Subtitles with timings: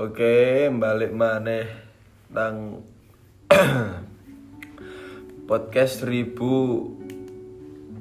[0.00, 1.68] Oke, balik maneh
[2.32, 2.80] nang
[5.48, 6.88] podcast seribu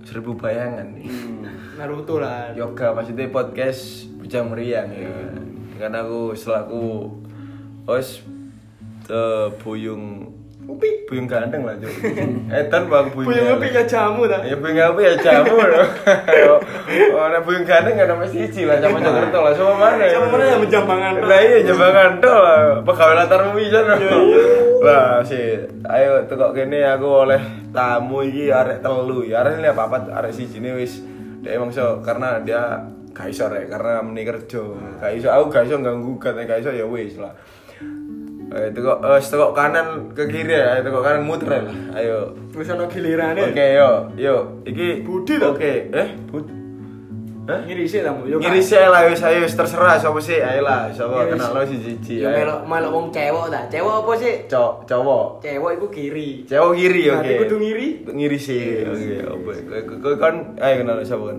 [0.07, 1.11] seribu bayangan nih.
[1.75, 2.55] Naruto lah.
[2.55, 5.11] Yoga maksudnya podcast bujang meriang ya.
[5.75, 7.11] Kan aku selaku
[7.83, 8.23] host
[9.11, 10.38] eh, buyung
[10.69, 10.89] Upi.
[11.09, 11.89] buyung ganteng lah cuy.
[12.53, 13.25] Etan bang buyung.
[13.25, 13.57] Punya ganteng.
[13.57, 14.41] ngopi ya jamu dah.
[14.45, 15.55] Ya buyung apa ya jamu.
[17.17, 20.05] oh, nek buyung ganteng kan nama siji lah sama Jakarta lah sama mana?
[20.05, 21.13] Sama mana yang menjambangan?
[21.25, 22.61] Lah iya jambangan tok lah.
[22.85, 23.79] Pegawai latar bisa
[24.79, 25.59] Lah sih,
[25.89, 27.41] ayo tekok kene aku oleh
[27.73, 29.41] tamu iki arek telu ya.
[29.41, 31.01] Arek ini apa apa arek siji ini wis
[31.41, 34.63] dia emang so karena dia gak iso rek karena meni kerja.
[35.01, 37.33] Gak iso aku gak iso ganggu gugat gak iso ya wis lah.
[38.49, 41.75] Eh tekok eh tekok kanan ke kiri ya, tekok kanan muter lah.
[41.93, 42.33] Ayo.
[42.57, 43.53] Wis ana gilirane.
[43.53, 44.35] Oke yo, yo.
[44.65, 45.53] Iki Budi toh?
[45.53, 46.57] Oke, eh Budi.
[47.49, 47.65] Hah?
[47.65, 48.25] Ngiri sih tamu.
[48.25, 48.37] Yo.
[48.37, 51.77] Ngiri sih lah wis ayo terserah sapa sih ayo lah sapa Ngiri kenal lo si
[51.77, 52.21] Cici.
[52.21, 53.63] Yo melok melok wong cewek dah.
[53.69, 54.33] Cewek apa sih?
[54.49, 55.27] Cowok, cowok.
[55.45, 56.29] Cewek iku kiri.
[56.45, 57.17] Cewek kiri oke.
[57.21, 57.87] Berarti kudu ngiri?
[58.05, 58.85] Ngiri sih.
[58.85, 59.77] Oke, oke.
[59.97, 61.37] Kau kan ayo kenal siapa kan?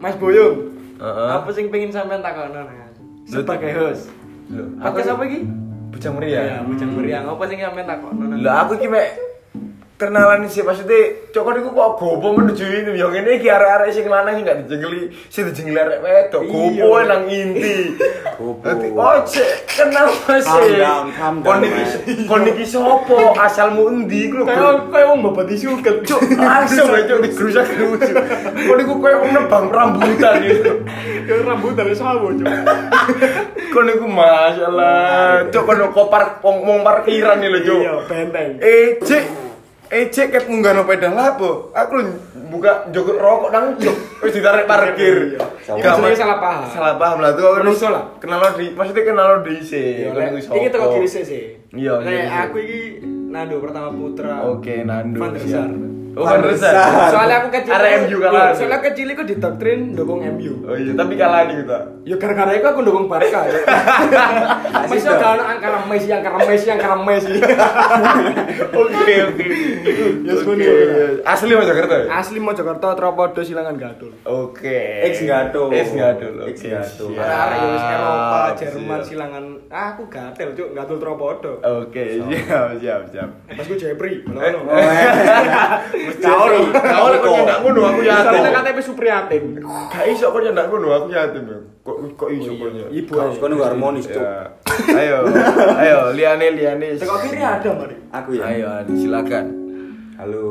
[0.00, 0.56] Mas Boyong.
[1.00, 1.30] Heeh.
[1.36, 2.88] Apa sing pengen sampean takono nah?
[3.28, 4.08] Sebagai host.
[4.82, 5.40] Aku sapa iki?
[5.90, 6.44] Bujang Meriang.
[6.44, 6.98] Iya, Bujang hmm.
[7.00, 7.24] Meriang.
[7.32, 8.14] Apa sing sampean takon?
[8.44, 9.26] Lah aku iki mek
[9.96, 13.00] kenalan sih maksudnya cokor iku kok gopo menuju ini?
[13.00, 17.00] Yang ini ki arah arah sih kemana gak nggak dijengli sih dijengli arah itu gopo
[17.00, 17.96] nang inti
[18.36, 18.68] gopo.
[18.92, 20.12] Oh cek kenal
[21.40, 27.16] kon iki kondisi sopo asal mundi lu kau kau wong bapak disuket cok langsung aja
[27.16, 28.20] di kerusak kerusak
[28.68, 30.72] kon itu kau mau nebang rambutan itu
[31.26, 32.46] Yo rambut dari sawo, cuk.
[33.74, 38.50] kon iku masalah cok kon kopar wong parkiran iki lho cok Iya, benteng.
[38.58, 39.24] Ejek,
[39.90, 41.74] ejek ket munggah peda lapo.
[41.74, 41.98] Aku
[42.48, 43.96] buka joget rokok nang jok.
[44.22, 45.36] Wis ditarik parkir.
[45.66, 45.92] Iya.
[45.98, 46.64] Mas- salah paham.
[46.70, 47.58] Salah paham lah tuh.
[47.58, 48.16] Menungso lah.
[48.16, 50.06] Kenal lo di, maksudnya kenal lo di sih.
[50.06, 51.44] Iya, lek- Iki teko kiri sih sih.
[51.74, 52.22] Iya, sih.
[52.22, 52.80] aku iki
[53.26, 54.46] Nando pertama putra.
[54.48, 55.18] Oke, Nando.
[55.18, 55.68] Van der.
[56.16, 56.24] Oh,
[56.56, 56.72] Sar.
[57.12, 57.72] Soalnya aku kecil.
[57.72, 58.56] Arek MU kalah.
[58.56, 60.64] Soalnya aku kecil iku didoktrin ndukung MU.
[60.64, 61.78] Oh iya, tapi kalah nih kita.
[62.08, 63.60] Ya gara-gara itu aku ndukung Barca ya.
[64.86, 67.36] Masih gak ono angkara Messi, angkara Messi, angkara Messi.
[68.76, 69.46] Oke, oke.
[70.26, 70.66] Ya, semuanya.
[70.66, 71.22] Oke.
[71.22, 71.94] Asli Mas Jakarta.
[71.96, 72.06] ya?
[72.12, 74.10] Asli Mojokerto Tropodo silangan gadul.
[74.22, 75.06] Oke.
[75.06, 75.70] Ex Gato.
[75.70, 76.26] Ex Gato.
[76.44, 77.04] Ex Gato.
[77.08, 77.22] siap.
[77.22, 79.44] Arek ya wis Eropa, Jerman silangan.
[79.68, 81.52] Ah, aku gatel cuk, gatul Tropodo.
[81.62, 83.28] Oke, siap, siap, siap.
[83.46, 84.52] Pas gue Jepri, Eh,
[86.14, 86.22] ngono.
[86.22, 88.30] Kau lo, kau lo kok nyendak ngono aku yatim.
[88.38, 89.42] Soalnya KTP Supriyatin.
[89.90, 91.42] Gak iso kok nyendak ngono aku yatim.
[91.50, 91.58] ya.
[91.82, 92.90] Kok kok iso kok nyendak?
[92.94, 94.22] Ibu Harus kono harmonis, Cuk.
[94.22, 94.46] Ya.
[94.94, 95.16] Ayo,
[95.82, 96.86] ayo, liane liane.
[97.00, 97.96] Tengok kiri ada, Mari.
[98.14, 98.42] Aku ya.
[98.46, 99.44] Ayo, silakan.
[100.16, 100.46] Halo.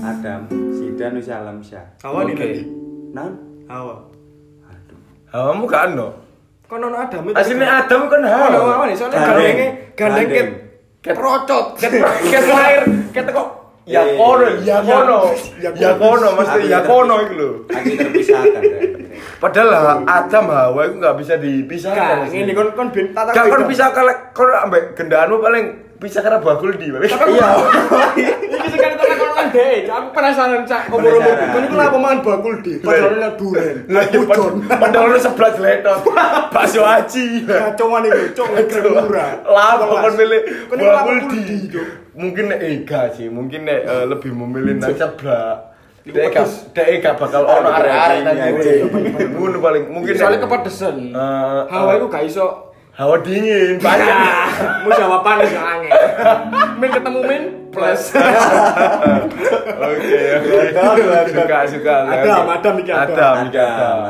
[0.00, 1.84] Adam, Sidan wis alam syah.
[2.00, 2.64] Hawa nih nanti.
[3.12, 3.32] Nan?
[3.68, 4.08] Hawa.
[4.64, 4.96] Aduh.
[5.28, 6.16] Kamu kan no?
[6.64, 7.36] Kono ono Adam itu.
[7.36, 8.48] Aslinya Adam kan hawa.
[8.56, 9.36] hawa nih, soalnya Gandeng.
[9.36, 10.48] gandengnya gandeng ket
[11.04, 11.66] ket rocot.
[11.76, 11.92] Ket
[12.32, 13.48] ket lahir, ket kok
[13.82, 15.18] ya Eh, kono, ya kono,
[15.58, 17.52] ya ya kono, mesti Aku ya terpis- kono itu loh.
[17.66, 18.62] Aku terpisahkan.
[19.42, 19.70] Padahal
[20.06, 22.30] Adam Hawa itu nggak bisa dipisahkan.
[22.30, 25.64] Ini kon kon bin tata Gak kon bisa kalau kon ambek gendaanmu paling
[25.98, 26.94] bisa karena bakul di.
[26.94, 27.48] Iya.
[28.52, 31.50] Iki sekali tak kon nang deh, aku penasaran cak omong Penasaran.
[31.50, 32.72] Kon iku lha mangan bakul di.
[32.78, 33.76] Padahal nek duren.
[33.90, 34.20] Lah iya
[34.78, 36.00] padahal lu sebelah jeletot.
[36.54, 37.42] Bakso aci.
[37.46, 38.46] Kacauan iki, cok
[38.94, 39.42] murah.
[39.42, 41.66] Lah kon milih iku lha bakul di.
[42.12, 45.72] Mungkin nek ega sih, mungkin nek eh, lebih memilih nang sebelah.
[46.02, 46.34] Dek
[46.74, 48.72] dek gak bakal ono arek-arek nang ngene.
[49.32, 50.96] Ngono paling mungkin Soalnya nek- kepedesan.
[51.14, 52.46] Eh, Hawa eh, iku gak iso
[52.92, 54.16] hawa dingin banyak.
[54.84, 55.92] Mu jawaban wis angel.
[56.76, 57.42] Min ketemu min
[57.72, 58.02] plus.
[59.72, 60.58] Oke, oke.
[61.32, 61.96] Suka, suka.
[62.04, 62.74] Iki, Adam, Adam.
[62.84, 63.34] Adam.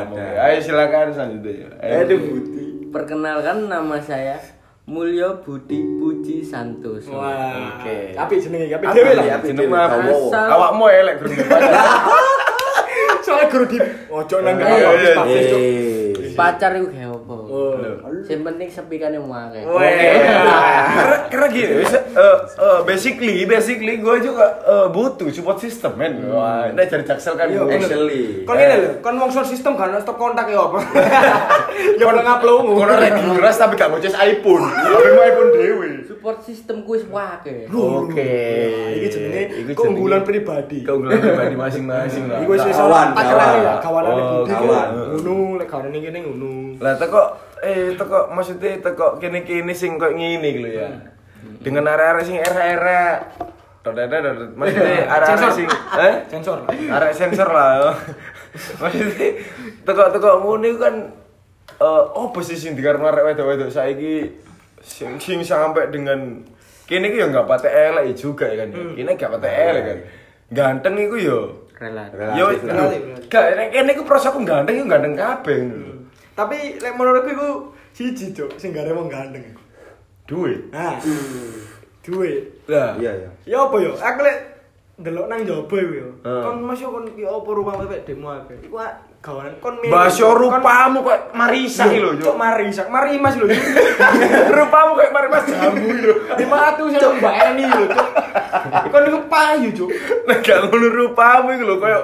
[0.03, 1.71] Oke, Ayo silakan selanjutnya.
[1.79, 2.19] Ayo.
[2.19, 2.91] Budi.
[2.91, 4.37] Perkenalkan nama saya
[4.83, 7.07] Mulya Budi Puji Santos.
[7.07, 7.79] Wah.
[7.79, 8.11] Oke.
[8.11, 9.39] Tapi jenenge tapi dhewe lah.
[9.39, 10.27] Jenenge Prabowo.
[10.35, 11.33] Awakmu elek guru.
[13.23, 13.79] Soale guru di
[14.11, 15.23] ojo nang eh, ngono.
[15.31, 15.43] Eh,
[16.11, 17.35] eh, Pacar iku gawe apa?
[18.23, 19.61] Yang penting sepikane wae.
[19.61, 20.07] Oke.
[20.93, 21.87] Karena karena gini, eh,
[22.55, 26.23] eh, basically, basically gue juga eh, butuh support system, men.
[26.25, 27.47] Wah, ini cari jaksel kan.
[27.47, 27.67] Iya, gue.
[27.67, 27.83] bener.
[27.83, 28.23] Actually.
[28.43, 30.79] Kon ngene lho, kon wong sound system kan stop kontak ya apa?
[31.99, 32.73] Ya ora ngaplungu.
[32.75, 34.63] Kono lagi ngeras tapi gak ngoceh iPhone.
[34.63, 35.89] Tapi mau iPhone dewe.
[36.05, 37.67] Support sistem kuis wake.
[37.67, 38.33] Oke.
[38.95, 39.41] Iki jenenge
[39.73, 40.79] keunggulan pribadi.
[40.81, 42.39] keunggulan pribadi masing-masing lah.
[42.39, 43.77] Iku wis wis Kawan, kawan.
[43.79, 44.87] kawanane Oh, kawan.
[44.87, 46.51] kok ngono, lek kawanane kene ngono.
[46.77, 47.21] Lah teko
[47.63, 50.89] eh teko maksudnya teko kene-kene sing koyo ngene iki lho ya.
[51.63, 53.23] Dengan arek-arek sing era-era
[53.83, 54.55] Dodot-dodot.
[54.55, 55.51] Maksudnya Sensor.
[55.51, 55.67] sing
[55.99, 56.57] eh Sensor.
[56.71, 57.91] arek sensor lah.
[58.81, 59.27] Maksudnya
[59.83, 60.95] teko-teko ngono iku kan
[61.83, 64.31] eh apa sih sing dikarepno arek wedok-wedok saiki
[64.79, 66.47] sing sing sampai dengan
[66.87, 68.71] kene iki ya enggak pate elek juga ya kan.
[68.71, 69.99] Kene enggak pate elek kan.
[70.53, 71.39] Ganteng iku yo
[71.75, 75.92] relatif Yo, Relatif gak, kene iku prosoku ganteng iku ganteng kabeh ngono.
[76.33, 77.49] Tapi lek menurutku iku
[77.93, 79.45] siji, Cuk, sing gak wong ganteng.
[80.25, 80.71] Duit.
[80.73, 80.97] Nah.
[82.01, 82.65] Duit.
[82.65, 82.97] Lah.
[82.97, 83.29] Iya ya.
[83.45, 83.93] Ya apa yo?
[83.93, 84.37] Aku lek
[84.97, 86.09] ndelok nang jaba iku yo.
[86.25, 86.43] Heeh.
[86.45, 88.57] Kon masuk kon ki apa rumah bebek demo akeh.
[88.65, 88.75] Iku
[89.23, 89.95] gawanan kon mirip.
[89.95, 92.35] Basyo rupamu kok marisak iki lho, Cuk.
[92.35, 93.47] marisak, marimas lho.
[94.59, 96.13] rupamu kayak marimas jamu lho.
[96.35, 98.07] Lima ratus sama Mbak Eni lho, Cuk.
[98.91, 99.89] Kon niku payu, Cuk.
[100.27, 101.99] Nek gak ngono rupamu iki lho koyo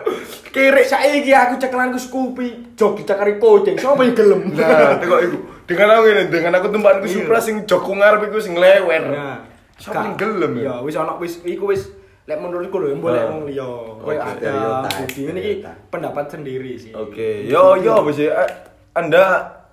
[0.50, 3.76] kiri Saiki aku cekelanku Scoopy, jog dicakari kucing.
[3.76, 4.56] Sopo yang gelem?
[4.56, 5.38] Nah, tengok iku.
[5.68, 9.04] Dengan aku ini, dengan aku tempaanku Supra sing joko ngarep iku sing lewer.
[9.12, 9.44] Nah,
[9.76, 10.64] Siapa yang gelem ya?
[10.64, 11.88] Ya, wis ana wis iku wis
[12.30, 13.30] lek menurutku lho, mbok lek Ah.
[13.34, 13.70] wong liya.
[13.98, 15.54] Koyo Oke, ada stereotype, budi ini iki
[15.90, 16.92] pendapat sendiri sih.
[16.94, 18.30] Oke, yo yo apa sih?
[18.30, 18.50] Eh,
[18.94, 19.24] Anda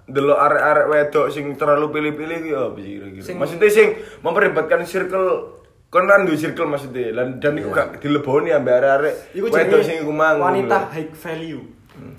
[0.07, 3.23] delok arek-arek wedok sing terlalu pilih-pilih ki apa sih kira-kira?
[3.37, 3.89] Maksudnya sing
[4.23, 5.29] memperlibatkan circle
[5.87, 10.13] kon kan duwe circle maksudnya dan dan iku gak dileboni ambek arek-arek wedok sing iku
[10.13, 10.41] mang.
[10.41, 11.61] wanita high value.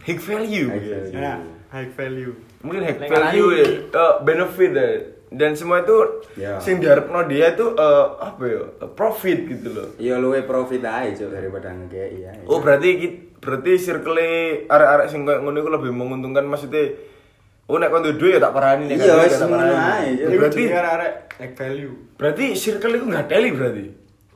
[0.05, 0.67] high value.
[0.69, 1.17] High value.
[1.17, 1.33] Ya,
[1.73, 2.33] high value.
[2.61, 4.87] Mungkin high value ya, eh, benefit ya.
[5.27, 5.97] Dan semua itu
[6.33, 6.55] Ya.
[6.57, 8.63] sing diharapno dia itu eh, apa ya?
[8.89, 9.87] profit gitu loh.
[9.97, 12.31] Ya luwe profit aja Cuk, daripada ngekei ya.
[12.45, 12.89] Oh berarti
[13.37, 14.23] berarti circle
[14.65, 16.95] arek-arek sing koyo ngono iku lebih menguntungkan maksudnya
[17.67, 20.07] Oh nek kon duwe duit ya tak parani nek Iya, wis ya tak ngono ae.
[20.15, 21.93] Iku Berarti jenenge arek high value.
[22.15, 23.85] berarti circle itu nggak teli berarti.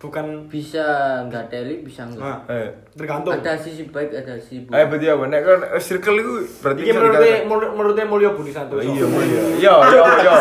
[0.01, 0.81] Bukan bisa
[1.29, 2.69] nggak teli bisa nah, enggak Eh.
[2.97, 3.37] tergantung.
[3.37, 5.23] ada sisi baik ada sisi Eh buruk berarti apa?
[5.29, 8.81] Nek eh, circle itu berarti Iki bisa menurut menurut menurutnya Mulyo Budi Santoso.
[8.81, 9.41] Oh, Iya mulia.
[9.61, 10.33] Yo yo yo.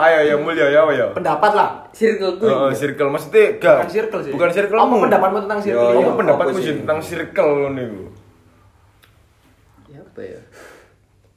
[0.00, 1.06] Ayo ya mulia ya ya.
[1.12, 1.70] Pendapat lah.
[1.92, 4.32] circleku Oh, circle maksudnya gak Bukan circle sih.
[4.32, 4.78] Bukan circle.
[4.80, 5.90] Apa pendapatmu tentang circle?
[5.92, 8.02] Yo, Apa pendapatmu Apa sih tentang circle ngono iku?
[9.86, 10.40] ya apa ya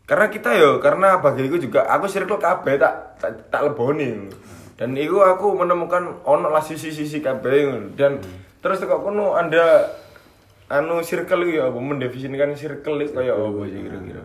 [0.03, 4.31] Karena kita yo, karena bagiku juga aku circle kabeh tak tak, tak leboni.
[4.73, 8.17] Dan itu aku menemukan ono lah sisi-sisi kabeh dan
[8.59, 9.85] terus kok kono Anda
[10.71, 14.23] anu circle ya apa mendefinisikan circle itu kayak apa sih kira-kira?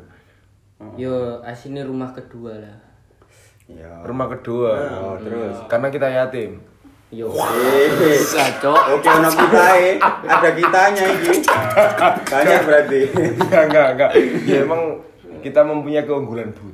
[0.94, 2.76] yo asini rumah kedua lah
[3.68, 4.00] Ya.
[4.00, 4.72] Rumah kedua.
[4.96, 5.60] Oh, terus.
[5.68, 6.56] Karena kita yatim.
[7.12, 9.64] yo Eh, bisa cok Oke, ono kita
[10.24, 11.44] ada kitanya iki.
[12.32, 13.00] Banyak berarti.
[13.44, 14.10] enggak, enggak, enggak.
[14.48, 15.04] Ya emang
[15.44, 16.64] kita mempunyai keunggulan, Bu.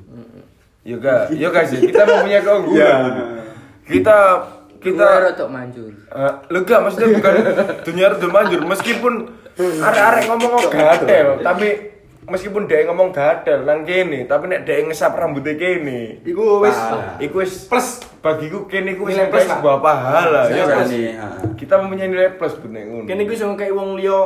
[0.87, 3.43] Yo gak, yo gak sih, kita mempunyai keunggulan.
[3.85, 4.17] Kita
[4.81, 5.93] kita rotok manjur.
[5.93, 7.35] Eh, lu gak maksudnya bukan
[7.85, 9.15] dunia redul manjur meskipun
[9.57, 11.69] arek-arek ngomong gatel tapi
[12.25, 17.17] meskipun dia ngomong gatel nang kene tapi nek dia ngesap rambutnya kene Iku wis Pahala.
[17.19, 17.89] iku wis plus.
[18.19, 20.89] bagiku kene iku wis plus sebuah pahala ya kan
[21.55, 23.05] kita mempunyai nilai plus bener ngono.
[23.05, 24.21] Kene iku iso kayak wong liya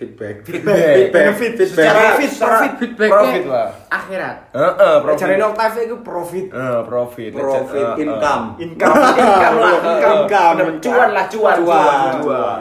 [0.00, 0.34] Feedback.
[0.42, 1.12] Feedback.
[1.12, 1.52] benefit.
[1.60, 3.68] Secara- profit secara- profit feedbacknya Profit lah.
[3.92, 4.36] akhirat.
[4.50, 5.20] Heeh profit.
[5.20, 6.46] Jarene Octave iku profit.
[6.48, 7.30] Eh, profit.
[7.30, 8.02] Profit eh.
[8.02, 8.44] income.
[8.64, 8.96] income.
[8.96, 9.72] Income lah.
[9.76, 10.58] income.
[10.80, 11.56] Cuan lah cuan.
[11.60, 12.12] Cuan.
[12.16, 12.58] cuan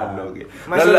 [0.68, 0.92] Masih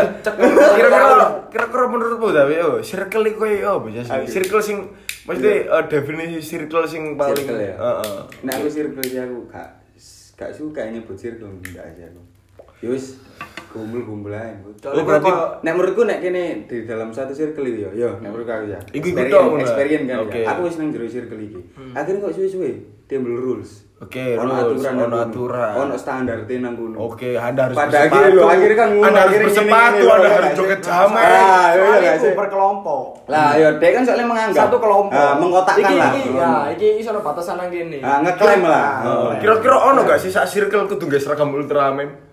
[0.73, 1.17] kira-kira
[1.47, 4.01] kira-kira menurutmu tapi oh circle iku koyo apa sih.
[4.27, 4.77] Circle sing
[5.21, 7.75] maksudnya eh, definisi circle sing paling Circle ya.
[7.77, 8.17] heeh.
[8.41, 9.69] Nah, aku circle sih aku gak
[10.33, 12.21] gak suka nyebut circle enggak aja aku.
[12.81, 13.21] Yus,
[13.71, 14.53] gumbul-gumbul aja.
[14.57, 14.69] Bu.
[14.85, 18.51] Oh, berarti- nek menurutku nek kene di dalam satu circle itu ya, yo nek menurutku
[18.51, 18.79] aku ya.
[18.91, 20.27] Iku- iku Experience- kan.
[20.29, 20.45] Ya.
[20.49, 21.59] Aku wis nang jero circle iki.
[21.91, 22.71] Akhirnya kok suwe-suwe
[23.05, 23.87] timbul rules.
[24.01, 25.73] Oke, Ono rules, aturan ono aturan.
[25.77, 26.97] Ono standar nang kono.
[27.05, 30.79] Oke, Anda harus Pada akhirnya lo, akhirnya kan ngono, Anda harus bersepatu, Anda harus joget
[30.81, 31.21] jaman.
[31.21, 32.33] Ah, iya, soalnya iya, sih.
[32.33, 36.11] berkelompok Lah, yo dek kan soalnya menganggap satu kelompok Ah, mengkotakkan lah.
[36.11, 38.89] iki ya iki iso ono batasan nang kene Ah, ngeklaim lah.
[38.97, 39.29] Ah, Oh.
[39.37, 42.30] Kira-kira ono gak sih sak circle kudu nggae seragam Ultraman?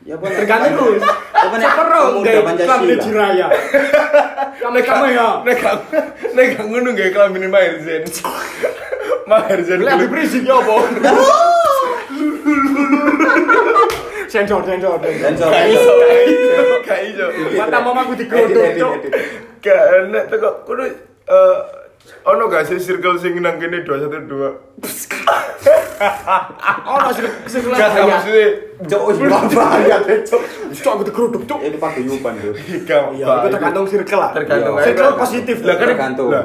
[0.00, 1.04] Ya nek- tergantung Gus.
[1.36, 2.72] Apa nek sepero Pancasila?
[2.72, 3.46] kambing jiraya.
[4.64, 5.28] Kami kami ya?
[5.44, 5.60] Nek
[6.32, 8.04] nek ngono nggae klamine Maher Zain.
[9.28, 9.84] Maher Zain.
[9.84, 10.74] lebih berisik ya apa?
[14.30, 15.50] Sensor sensor Sensor.
[16.86, 17.26] Gak iso,
[17.58, 18.96] mata mamaku digodok
[20.06, 20.86] enak tuh kok kudu
[21.28, 21.56] eh
[22.22, 24.28] ono gak sih circle sing nang kene 212?
[26.86, 28.46] ono sih sekelas Gak ya maksudnya
[28.82, 29.16] Cok, wis
[29.52, 30.40] bahaya cok.
[30.72, 32.52] cok aku digeruduk cok Itu paguyuban tuh.
[32.82, 34.84] Gak, iya gak, itu tergantung circle lah tergantung Iya.
[34.86, 35.56] Circle positif.
[35.60, 36.30] lah kan Tergantung.
[36.30, 36.44] lah,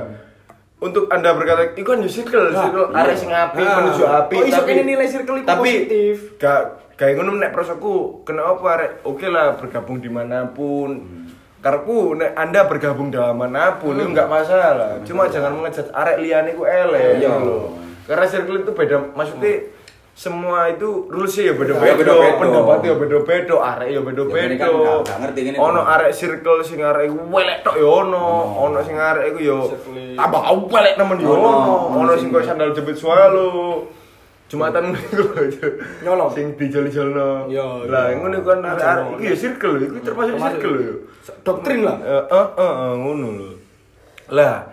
[0.78, 2.98] untuk anda berkata itu kan circle circle iya.
[2.98, 3.76] arek sing api Ah.
[3.80, 6.16] menuju api Oh, iso kene nilai circle itu tapi positif.
[6.36, 6.62] gak
[6.94, 11.24] kayak ngono nek prosoku kenapa arek oke lah bergabung di mana pun
[11.66, 16.54] Karepku nek anda bergabung dalam mana pun itu nggak masalah cuma jangan mengejat arek liane
[16.54, 17.26] ku elek Iya.
[17.26, 17.74] gitu loh.
[18.06, 19.74] karena circle itu beda maksudnya
[20.14, 22.40] semua itu rulesnya ya beda-beda, Beda-beda.
[22.40, 25.04] pendapatnya ya beda-beda, arek ya Ya, beda-beda.
[25.04, 29.34] kan ini Ono arek circle sing arek iku welek tok ya ono, ono sing arek
[29.34, 29.58] iku ya
[30.16, 31.52] tambah welek nemen ya Ono,
[31.92, 33.50] ono, sing- sing koyo sandal jepit swalo.
[34.46, 35.70] Jumatan iku lho.
[36.06, 36.30] Nyolong.
[36.32, 37.50] Sing dijol-jolno.
[37.50, 38.18] Iya, Lah, iya.
[38.22, 40.96] ngono kan arek-arek iku ya circle, iku termasuk Termasuk circle lho.
[41.42, 41.98] Doktrin lah.
[42.00, 43.50] Eh, eh, eh, eh, ngono lho.
[44.30, 44.70] Lah,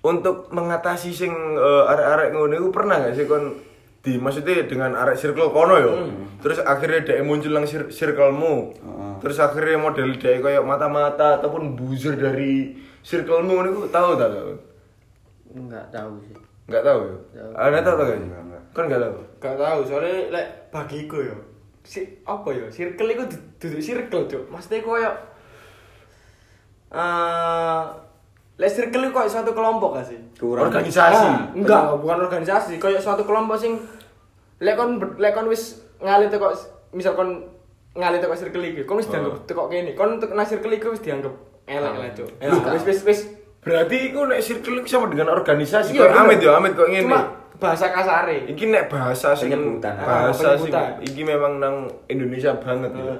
[0.00, 3.44] untuk mengatasi sing eh, arek-arek ngono iku pernah gak sih kon
[4.06, 5.92] di maksudnya dengan arek circle kono yo.
[6.38, 8.54] Terus akhirnya dhek muncul nang cir- circlemu.
[8.78, 9.12] Heeh.
[9.18, 14.30] Terus akhirnya model dhek kayak mata-mata ataupun buzzer dari circlemu ngono iku tahu tak?
[14.30, 14.46] Kak?
[15.50, 16.38] Enggak tahu sih.
[16.70, 17.16] Enggak tahu ya?
[17.34, 17.50] Tahu.
[17.58, 18.06] Anda tahu tak?
[18.06, 18.55] Enggak, enggak.
[18.76, 19.16] Kan enggak tahu.
[19.40, 21.36] Gak tahu, soalnya lek bagiku ya.
[21.80, 22.68] Si apa ya?
[22.68, 24.42] Circle itu du- duduk circle, Cuk.
[24.52, 25.10] Maksudnya koyo
[26.92, 27.82] eh
[28.56, 30.18] lek circle itu koyo suatu kelompok gak sih?
[30.36, 30.68] Kurang.
[30.68, 31.24] Organisasi.
[31.24, 33.80] Ah, enggak, bukan organisasi, koyo suatu kelompok sing
[34.60, 36.52] lek kon lek kon wis ngalih teko
[36.92, 37.44] misal kon
[37.92, 39.92] ngalih teko circle iki, kon wis dianggap teko kene.
[39.92, 41.32] Kon nang circle iki wis dianggap
[41.66, 42.28] elek lah, Cuk.
[42.40, 43.20] Loh, Wis wis wis
[43.66, 45.98] Berarti iku nek circle iku sama dengan organisasi.
[45.98, 46.06] Iya.
[46.14, 47.02] Amit ya, Amit kok ngene.
[47.02, 48.44] Cuma bahasa kasare.
[48.46, 49.94] Iki nek bahasa sing Penyebutan.
[49.96, 50.72] bahasa Ah, sing
[51.02, 53.16] iki memang nang Indonesia banget ya.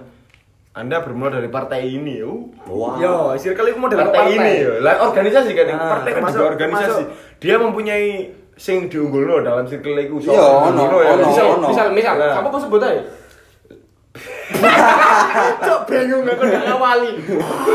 [0.76, 2.52] Anda bermula dari partai ini, oh.
[2.68, 3.00] Wow.
[3.00, 4.72] Yo, circle itu model Partai, ini ya.
[4.84, 7.00] Lah organisasi kan, Nah, partai kan juga organisasi.
[7.00, 8.08] termasuk- Dia mempunyai
[8.52, 10.20] sing diunggulno dalam circle iku.
[10.20, 11.16] Iya, ono, ya.
[11.16, 12.36] ono, misal, misal, misal, Nah.
[12.36, 13.00] kamu kok sebut aja?
[15.66, 17.10] Cok bingung aku udah ngawali.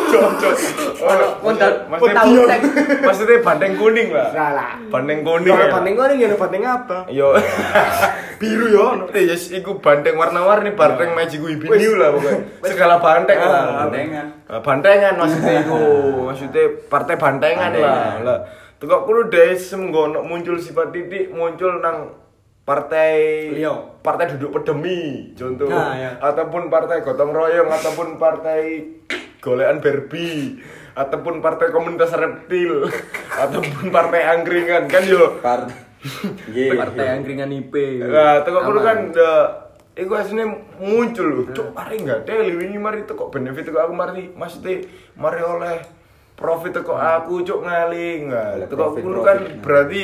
[0.08, 0.56] Cok, cok.
[1.04, 2.62] Ono modal modal tek.
[3.08, 4.32] Maksudnya bandeng kuning lah.
[4.32, 4.72] Salah.
[4.88, 5.52] Bandeng kuning.
[5.52, 5.74] Kalau ya.
[5.76, 6.98] banding kau ini banding apa?
[7.12, 7.36] Yo.
[8.42, 8.86] Biru yo.
[9.12, 11.60] Eh, yes, iku banteng warna-warni, banteng Magic Wis.
[11.62, 12.40] New lah pokoknya.
[12.66, 13.64] Segala banteng Ah, lah.
[13.86, 14.26] bantengan.
[14.48, 15.80] Ah, Bantengan maksudnya iku.
[16.32, 18.18] Maksudnya partai bantengan lah.
[18.24, 18.40] Lah.
[18.82, 22.18] Tekok kudu dhewe semgono muncul sifat titik muncul nang
[22.72, 23.16] partai
[23.52, 24.00] Liyo.
[24.00, 26.12] partai duduk pedemi contoh Nah, ya.
[26.24, 28.62] ataupun partai gotong royong ataupun partai
[29.44, 30.64] golekan Barbie
[30.96, 32.88] ataupun partai komunitas reptil
[33.44, 35.68] ataupun partai angkringan kan yo Part.
[36.48, 36.74] Nggih.
[36.74, 37.74] Partai angkringan IP.
[38.02, 38.88] Nah, teko kudu Aman.
[38.88, 39.00] kan
[39.94, 40.50] iku asline
[40.80, 41.44] muncul lho.
[41.54, 44.82] Cuk, mari enggak teli wingi mari teko benefit teko aku mari maksudnya
[45.14, 45.78] mari oleh
[46.34, 48.34] profit teko aku cuk ngaling.
[48.34, 50.02] Nah, teko profit, kudu kan berarti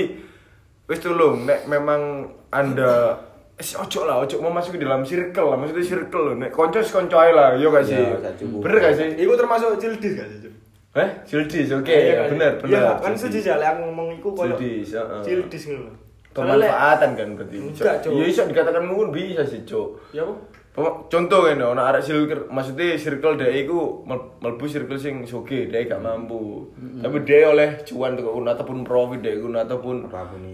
[0.88, 3.24] wis tulung nek memang Anda
[3.58, 6.36] Eh, ojo lah, ojo mau masuk ke dalam circle lah, maksudnya circle loh.
[6.38, 7.98] Nek konco is konco ae lah, yo gak sih?
[7.98, 8.62] Ya, cukup.
[8.62, 9.08] Bener gak sih?
[9.18, 10.54] Iku termasuk cildis gak sih?
[10.94, 12.28] Eh, cildis, oke, Iya, kan?
[12.38, 12.78] bener, bener.
[12.78, 15.22] Iya, kan aja yang ngomong iku koyo Cildis, heeh.
[15.26, 15.90] Cildis lek-
[16.38, 17.58] Pemanfaatan kan berarti.
[17.58, 18.12] Enggak, Cuk.
[18.14, 19.90] Ya iso dikatakan mungkin bisa sih, Cuk.
[20.14, 20.38] Ya apa?
[20.78, 26.06] Contoh kan ono arek circle maksudnya circle dhek iku mlebu circle sing soge dhek gak
[26.06, 26.70] mampu.
[27.02, 30.06] Tapi dia oleh cuan teko kuno ataupun profit dhek kuno ataupun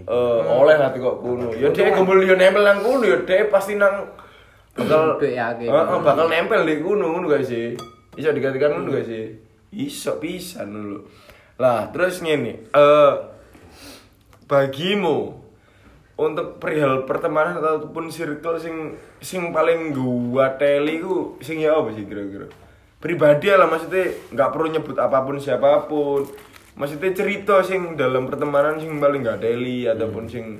[0.08, 1.52] eh, oleh lah teko kuno.
[1.52, 4.08] Ya dhek kumpul yo nempel nang kuno ya dhek pasti nang
[4.72, 5.20] bakal.
[5.20, 7.76] Heeh, bakal nempel di kuno ngono gak sih?
[8.16, 9.28] Iso dikatakan ngono gak sih?
[9.76, 10.98] Iso pisan dulu
[11.54, 13.12] lah terus ngene eh
[14.50, 15.43] bagimu
[16.16, 18.76] untuk perihal pertemanan ataupun circle sing
[19.18, 22.46] sing paling gua teli ku sing ya apa sih kira-kira
[22.96, 26.22] pribadi lah maksudnya nggak perlu nyebut apa pun siapa pun
[26.74, 30.58] maksudnya cerita sing dalam pertemanan sing paling gak teli ataupun sing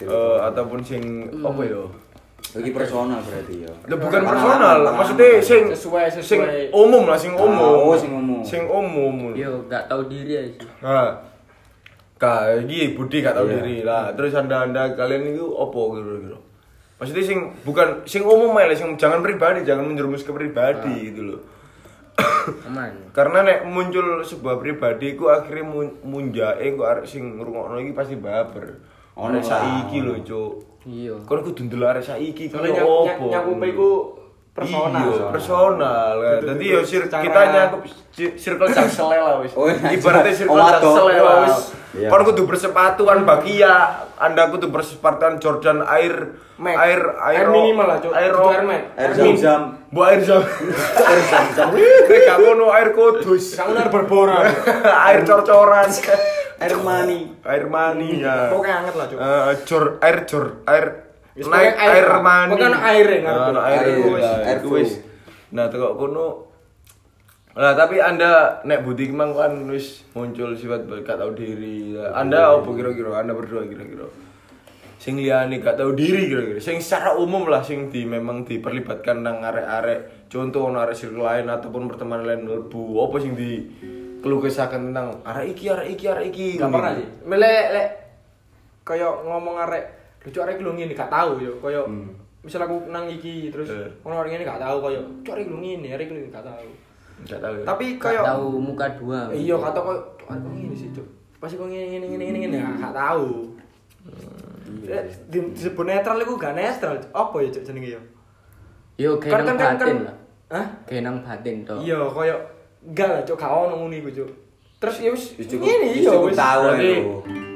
[0.00, 1.02] eh, ataupun sing
[1.38, 1.82] apa ya
[2.42, 3.72] Iki personal berarti ya.
[3.86, 4.92] Ya bukan Pengalaman, personal, pengalaman.
[4.98, 6.20] maksudnya sing Sesuai- sesuai.
[6.20, 7.88] sing umum lah, sing umum.
[7.88, 8.40] Oh, sing umum.
[8.44, 9.32] Sing umum.
[9.32, 10.68] Yo gak tahu diri aja sih.
[12.22, 13.54] Kayak iki Budi gak tahu Iya.
[13.58, 14.14] diri lah.
[14.14, 16.38] Terus anda anda kalian itu opo kira-kira?
[16.94, 21.02] Maksudnya sing bukan sing umum aja, lah, sing jangan pribadi, jangan menjerumus ke pribadi Ah.
[21.02, 21.40] gitu loh.
[22.64, 22.94] Aman.
[23.16, 28.14] Karena nek muncul sebuah pribadi ku akhirnya mun munjake kok arek sing ngrungokno iki pasti
[28.14, 28.78] baper.
[29.12, 30.52] Ono lah, saiki lho, Cuk.
[30.84, 31.18] Iya.
[31.26, 33.02] Kon kudu ndelok arek saiki ku nyak- opo.
[33.04, 33.88] nyak- nyakupe iku
[34.52, 35.08] personal.
[35.08, 36.14] Iya, personal.
[36.20, 36.40] kan.
[36.44, 37.80] Kudu yo sir kita nyakup
[38.12, 39.52] ci- circle jaksel lah wis.
[39.56, 39.96] Oh, iya.
[39.96, 40.72] Ibaratnya circle Oh, waduh.
[40.76, 41.58] jaksel lah wis.
[41.92, 42.08] Iya.
[42.08, 43.74] Kon kudu bersepatu kan Bakia,
[44.16, 46.76] Anda kudu bersepatu Jordan Air Max.
[46.78, 47.98] Air Air minimal lah.
[48.16, 48.60] Air Air.
[48.64, 49.62] Air Air zam-zam.
[49.92, 50.40] Bu air zam.
[51.10, 51.68] Air zam-zam.
[51.76, 53.56] Nek gak ngono air kudus.
[53.56, 54.40] Sang bener berbora.
[55.12, 55.88] air cor-coran.
[56.62, 57.34] Air mani.
[57.44, 58.48] Air mani ya.
[58.54, 59.18] Pokoknya anget lah, Cuk.
[59.20, 60.86] Eh, jor air jor air
[61.36, 62.50] naik air air, mani.
[62.52, 64.88] Pokoknya ana aire, Nah, ana air Air, air.
[65.52, 66.52] Nah, teko kono
[67.52, 71.92] Nah, tapi Anda nek Budi Kemang kan wis muncul sifat gak tahu diri.
[72.00, 73.20] Anda apa kira-kira?
[73.20, 74.08] Anda berdua kira-kira?
[74.96, 76.56] Sing liyane gak tahu diri kira-kira.
[76.64, 80.32] Sing secara umum lah sing di memang diperlibatkan nang arek-arek.
[80.32, 83.04] Contoh ono arek circle lain ataupun pertemanan lain mlebu.
[83.04, 83.68] Apa sing di
[84.24, 86.48] keluh kesahkan tentang arek iki, arek iki, arek iki.
[86.56, 87.08] Gak pernah sih.
[87.28, 87.88] Melek lek
[88.88, 92.08] kayak ngomong arek lucu arek lu ngene gak tahu yo koyo Hmm.
[92.40, 93.86] misal aku nang iki terus Eh.
[94.00, 96.66] ono orang ngene gak tahu koyo cok arek lu ngene arek lu gak tahu
[97.20, 97.54] Enggak tahu.
[97.54, 97.64] ya.
[97.64, 99.20] tapi Gak koyo tahu muka dua.
[99.30, 102.58] iya kata koyo "Cok, arek ngene sih cok pasti kok ngene ngene ngene ngene ngene
[102.76, 103.28] gak tahu
[104.74, 104.94] Iya.
[104.96, 108.00] Eh, di disebut netral iku gak netral apa ya cok jenenge yo
[108.98, 110.16] Yo kenang kan- kan- batin lah.
[110.50, 110.66] Hah?
[110.84, 111.78] Kenang batin toh.
[111.78, 112.36] iya koyo
[112.82, 114.30] enggak lah cok gak ono ngono iku cok
[114.78, 116.92] terus ya wis ngene ya iya cukup wis tahu Berarti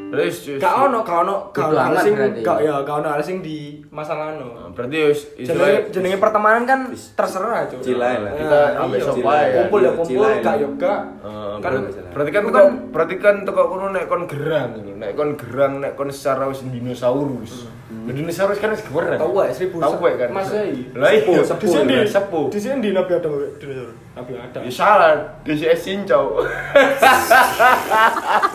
[0.06, 3.36] terus- gak ono gak ono gak ono hal sing gak ya gak ono hal sing
[3.40, 3.58] di
[3.88, 8.28] masalah no Nah, Berarti wis jenenge jenenge pertemanan kan terserah cok Cilai lah.
[8.30, 9.06] Kita Nah, ambil iya.
[9.06, 9.54] sopa ya.
[9.56, 13.14] kumpul ya Iya, kumpul gak yo gak Eh, kan ber- berarti kan itu teko berarti
[13.16, 14.70] kan teko kono nek kon gerang.
[14.76, 17.66] Nek kon gerang nek kon secara wis dinosaurus.
[18.06, 19.18] Nah, Dinosaurus kan wis gerang.
[19.18, 20.30] Tahu wae, seribu Tahu wae kan.
[20.30, 20.94] Mas Yai.
[20.94, 22.46] Lah iya, di sini lah, sepuh.
[22.54, 26.38] di sini di Nabi Adam dinosaurus Nabi Adam Ya salah, DCS cincau.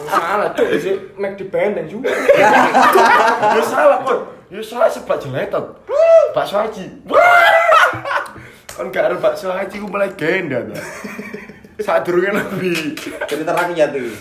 [0.08, 2.08] salah cok di sini make di benteng juga
[3.60, 4.24] Ya salah kon.
[4.48, 5.66] Ya salah seblak jeletot.
[6.32, 6.86] Bakso haji.
[8.72, 10.80] Kon gak ada bakso haji ku mulai genda ta.
[11.82, 12.94] Saat durunge nabi.
[13.26, 14.14] Cerita rakyat tuh.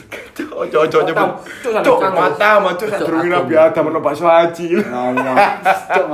[0.57, 1.13] Ojo ojo ojo.
[1.13, 3.29] Mata, cuk, Cuk, sampe mata mah cuk saat aku.
[3.29, 4.67] nabi Adam ono bakso haji.
[4.81, 6.07] Cok.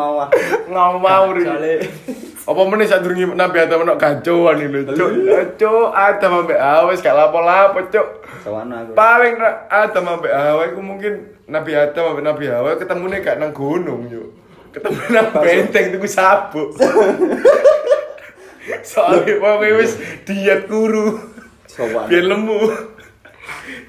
[0.70, 1.46] Ngawur iki.
[1.46, 1.74] Soale
[2.46, 3.58] Apa meneh saat durunge nabi
[3.98, 5.10] gacoan iki lho, cuk.
[5.58, 8.06] Cuk, Adam ambek Hawa wis gak lapo-lapo, cuk.
[8.46, 8.94] Sawana aku.
[8.94, 9.34] Paling
[9.66, 11.12] Adam ambek Hawa iku mungkin
[11.50, 14.30] Nabi Adam ambek Nabi Hawa ketemune gak nang gunung, yuk.
[14.70, 16.70] Ketemu nang benteng tuku sabuk.
[18.82, 19.94] Soalnya pokoknya wis
[20.26, 21.35] diet kuru.
[21.76, 22.08] Sawana.
[22.08, 22.58] Biar lemu.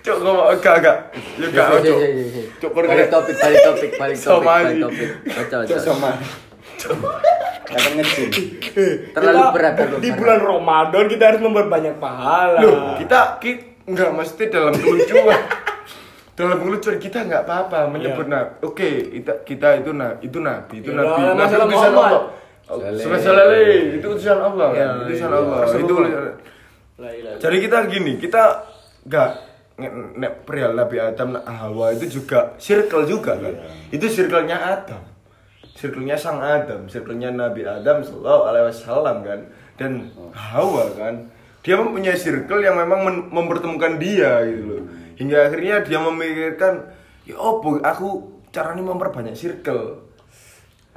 [0.03, 0.97] Cuk ngomong gak gak.
[1.39, 1.85] Ya gak cuk.
[1.87, 2.41] yo, yo, yo.
[2.59, 5.09] Cuk kon Balik topik, balik topik, balik topik, Sama balik topik.
[5.25, 5.57] Ojo.
[5.65, 6.09] Cok sama.
[7.63, 8.29] Kata ngecin.
[9.11, 10.17] Terlalu kita berat, terlalu di berat.
[10.17, 15.41] bulan Ramadan kita harus memperbanyak pahala Loh, kita kita enggak mesti dalam kelucuan.
[16.33, 18.33] dalam kelucuan kita nggak apa-apa menyebut Iya.
[18.37, 18.51] nabi.
[18.61, 21.19] Oke, kita kita itu nabi, itu nabi, itu Ya, nabi.
[21.19, 22.21] Nabi masalah utusan Muhammad.
[22.67, 22.89] Allah.
[22.93, 23.37] Spesial
[23.95, 24.95] itu utusan Allah Ya, kan?
[25.01, 25.37] Utusan iya.
[25.39, 25.59] Allah.
[25.73, 25.95] Itu
[26.97, 27.37] Illallah.
[27.37, 28.65] jadi kita gini, kita
[29.05, 29.29] nggak
[30.17, 33.53] nek perihal Nabi Adam nak Hawa itu juga circle juga kan.
[33.93, 35.05] Itu circle-nya Adam.
[35.77, 39.39] Circle-nya sang Adam, circle-nya Nabi Adam sallallahu alaihi wasallam kan.
[39.77, 41.29] Dan Hawa kan.
[41.61, 44.83] Dia mempunyai circle yang memang mempertemukan dia gitu loh.
[45.21, 46.73] Hingga akhirnya dia memikirkan,
[47.29, 50.06] ya opo aku caranya memperbanyak circle.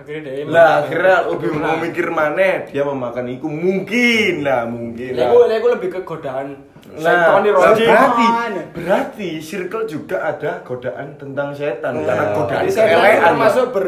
[0.01, 5.29] Akhirnya dia Lah akhirnya lebih mau mikir mana dia memakan iku mungkin lah mungkin lah.
[5.29, 6.49] Lego Lego lebih ke godaan
[6.91, 7.87] Nah, nah, rojim.
[7.87, 8.27] berarti
[8.75, 12.99] berarti circle juga ada godaan tentang setan karena godaan setan
[13.31, 13.87] termasuk ber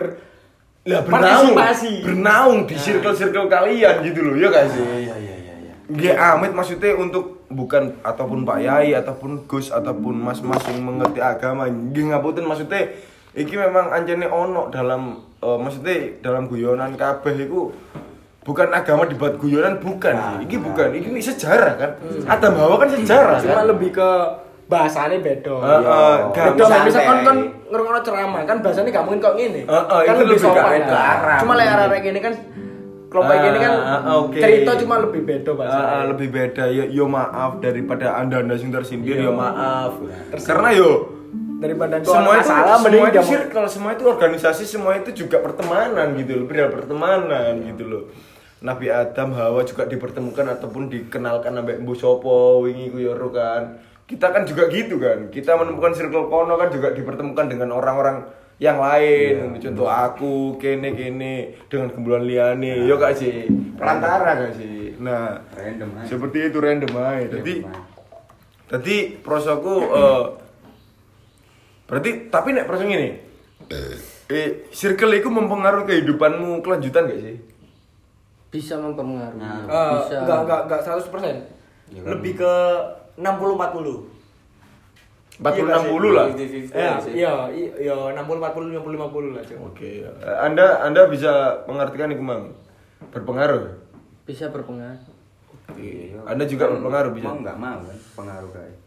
[0.83, 1.55] lah bernaung
[2.03, 4.83] bernaung di circle circle kalian gitu loh ya gak sih?
[4.83, 5.73] Iya iya iya iya.
[5.87, 11.71] Nggih amit maksudnya untuk bukan ataupun Pak Yai ataupun Gus ataupun mas-mas yang mengerti agama.
[11.71, 12.91] Nggih ngapunten maksudnya
[13.35, 15.03] iki memang anjene ono dalam
[15.39, 17.73] eh, maksudnya dalam guyonan kabeh iku
[18.43, 20.63] bukan agama dibuat guyonan bukan Nah, iki nah.
[20.67, 21.91] bukan iki sejarah kan
[22.27, 24.09] Adam Hawa kan sejarah cuma kan lebih ke
[24.65, 25.53] bahasanya beda.
[25.53, 26.87] Heeh, Beda santai.
[26.89, 27.37] misalkan kan
[27.69, 29.63] ngerungokno ceramah kan bahasanya gak mungkin kok ngene.
[29.63, 30.81] Heeh, kan lebih lebih sopan.
[31.39, 32.33] Cuma lek arek gini kan
[33.07, 33.73] kelompok gini kan
[34.17, 34.39] oke.
[34.41, 35.93] cerita cuma lebih beda Ah, bahasanya.
[35.93, 39.29] ah, lebih beda yo, yo maaf daripada anda anda sing tersindir Iya.
[39.29, 39.93] yo maaf
[40.41, 40.91] karena yo
[41.63, 46.43] daripada semua itu masalah semua itu circle semua itu organisasi semua itu juga pertemanan gitu
[46.43, 48.05] loh perihal pertemanan gitu loh.
[48.63, 53.75] Nabi Adam Hawa juga dipertemukan ataupun dikenalkan sampai Mbu Sopo wingi ku yo ro kan.
[54.07, 55.31] Kita kan juga gitu kan.
[55.35, 58.23] Kita menemukan circle kono kan juga dipertemukan dengan orang-orang
[58.63, 59.59] yang lain.
[59.59, 63.51] Contoh aku kene kene dengan kumpulan liane yo gak sih.
[63.75, 64.95] Perantara gak sih.
[65.03, 66.07] Nah Random aja.
[66.07, 67.27] seperti itu random aja.
[67.43, 67.55] Jadi
[68.71, 68.97] jadi
[69.27, 70.25] prosoku eh
[71.93, 73.21] berarti tapi nek proso ngene.
[74.33, 77.37] Eh circle itu mempengaruhi kehidupanmu kelanjutan gak sih?
[78.49, 79.37] Bisa mempengaruhi.
[79.37, 79.61] Nah.
[79.69, 80.25] Eh, bisa.
[80.25, 81.37] enggak enggak enggak 100%.
[81.93, 82.09] Ya kan?
[82.17, 82.53] Lebih ke
[83.21, 84.09] 60 40.
[85.37, 86.27] 40 Iya, 60 lah.
[86.29, 87.13] 50-50 Ya, sih.
[87.13, 87.35] iya,
[87.77, 89.43] iya 60 40 50 50 lah.
[89.65, 89.91] Oke.
[90.05, 91.33] eh, Anda Anda bisa
[91.67, 92.57] mengartikan itu, Mang.
[93.11, 93.69] Berpengaruh.
[94.25, 95.13] Bisa berpengaruh.
[95.77, 96.21] Iya.
[96.25, 97.27] Anda juga berpengaruh bisa.
[97.27, 98.82] Mau nggak mau kan pengaruh guys.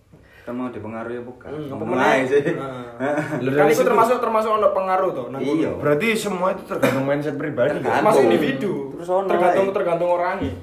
[0.46, 1.50] Kita mau dipengaruhi ya bukan.
[1.58, 2.54] Hmm, aja sih.
[2.54, 3.18] Heeh.
[3.44, 5.26] Lu Kan itu termasuk termasuk ono pengaruh tuh.
[5.34, 5.74] nang Iya.
[5.74, 7.82] Berarti semua itu tergantung mindset pribadi.
[7.82, 7.82] kan?
[7.82, 7.98] Tergantung.
[8.06, 8.74] Termasuk individu.
[8.94, 9.74] Terus ono tergantung ae.
[9.74, 10.54] tergantung orangnya.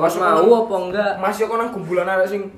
[0.00, 1.12] Mas mau apa enggak?
[1.20, 2.48] Masih kok nang kumpulan arek sing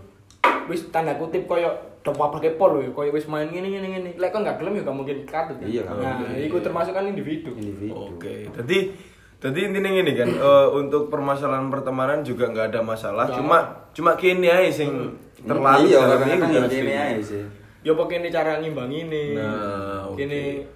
[0.71, 1.75] wis tanda kutip koyo
[2.07, 4.11] do pakai pol ya, koyo wis main ngene ngene ngene.
[4.15, 5.59] Lek kok enggak gelem ya gak mungkin katut.
[5.59, 7.51] Iya, gak Nah, iku termasuk kan individu.
[7.59, 8.15] Individu.
[8.15, 8.47] Oke.
[8.47, 8.95] Jadi
[9.39, 13.31] jadi intinya gini kan, eh, untuk permasalahan pertemanan juga nggak ada masalah.
[13.31, 15.15] Cuma cuma kini aja sing
[15.47, 16.83] terlalu Iya, ya kan gini sih.
[16.91, 17.45] aja sih.
[17.87, 19.39] Ya pokoknya ini cara ngimbang ini.
[19.39, 20.19] Nah, oke.
[20.19, 20.67] Gini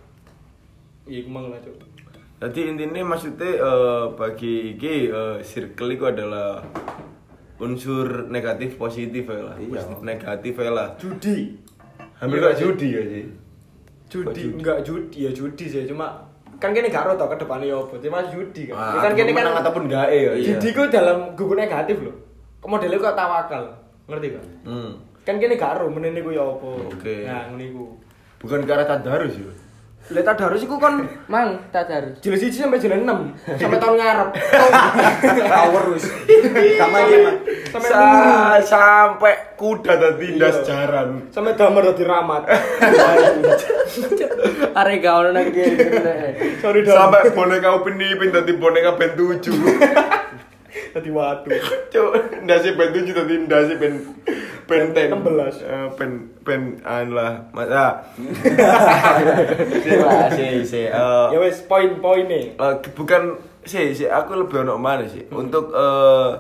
[1.02, 1.74] Iya, iku mang lah, Cuk.
[2.38, 6.62] Jadi intinya maksudnya eh, bagi iki eh, circle itu adalah
[7.58, 9.56] unsur negatif positif ya lah.
[9.58, 9.82] Iya.
[9.82, 10.88] Positif negatif ya lah.
[10.98, 11.58] Judi.
[12.18, 13.24] Hampir Iya, kayak judi ya sih.
[14.06, 16.20] Judi, enggak judi, ya judi sih, cuma
[16.62, 18.78] kan kene gak tau ke depannya apa, cuma judi kan.
[18.78, 20.30] Ah, Ya kan kene kan ataupun enggak ya.
[20.38, 20.54] Iya.
[20.54, 22.14] judi ku dalam gugu negatif loh.
[22.62, 23.64] Modelnya kok tawakal,
[24.06, 24.44] ngerti kan?
[24.62, 24.90] Hmm.
[25.26, 26.70] Kan kene gak ero menene ku ya apa.
[26.94, 27.26] Oke.
[27.26, 27.84] Nah, ngene iku.
[28.46, 29.50] Bukan ke arah tadarus ya.
[30.10, 32.18] Lek tadarus iku kan Mang, tak harus.
[32.18, 34.28] jilid 1 sampai jilid 6 sampai tahun ngarep.
[35.46, 36.04] Power wis.
[36.74, 37.36] Sama iki, Mas.
[37.70, 40.42] Sampai Sa- sampai kuda tadi Iya.
[40.42, 41.30] das jaran.
[41.30, 42.42] sampai damar dadi ramat.
[44.74, 45.78] Arek gak ono nang kene.
[46.58, 46.92] Sorry dong.
[46.92, 50.41] Sampai boneka Upin Ipin tadi boneka Ben 7.
[50.92, 51.50] Dadi watu.
[51.92, 52.10] Cuk,
[52.44, 53.94] ndase Ben 7 tadi ndase Ben
[54.68, 55.12] Ben 10.
[55.12, 55.62] 16.
[55.64, 57.32] Eh, Ben Ben an lah.
[57.52, 58.00] Mas ah.
[60.32, 62.56] Si si eh Ya wes poin-poine.
[62.56, 66.30] Eh, bukan sih sih aku lebih ono mana sih untuk eh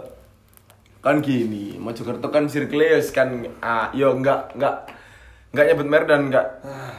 [1.02, 4.86] kan gini Mojokerto kan circle kan ah, yo enggak enggak
[5.50, 6.46] enggak nyebut merek dan enggak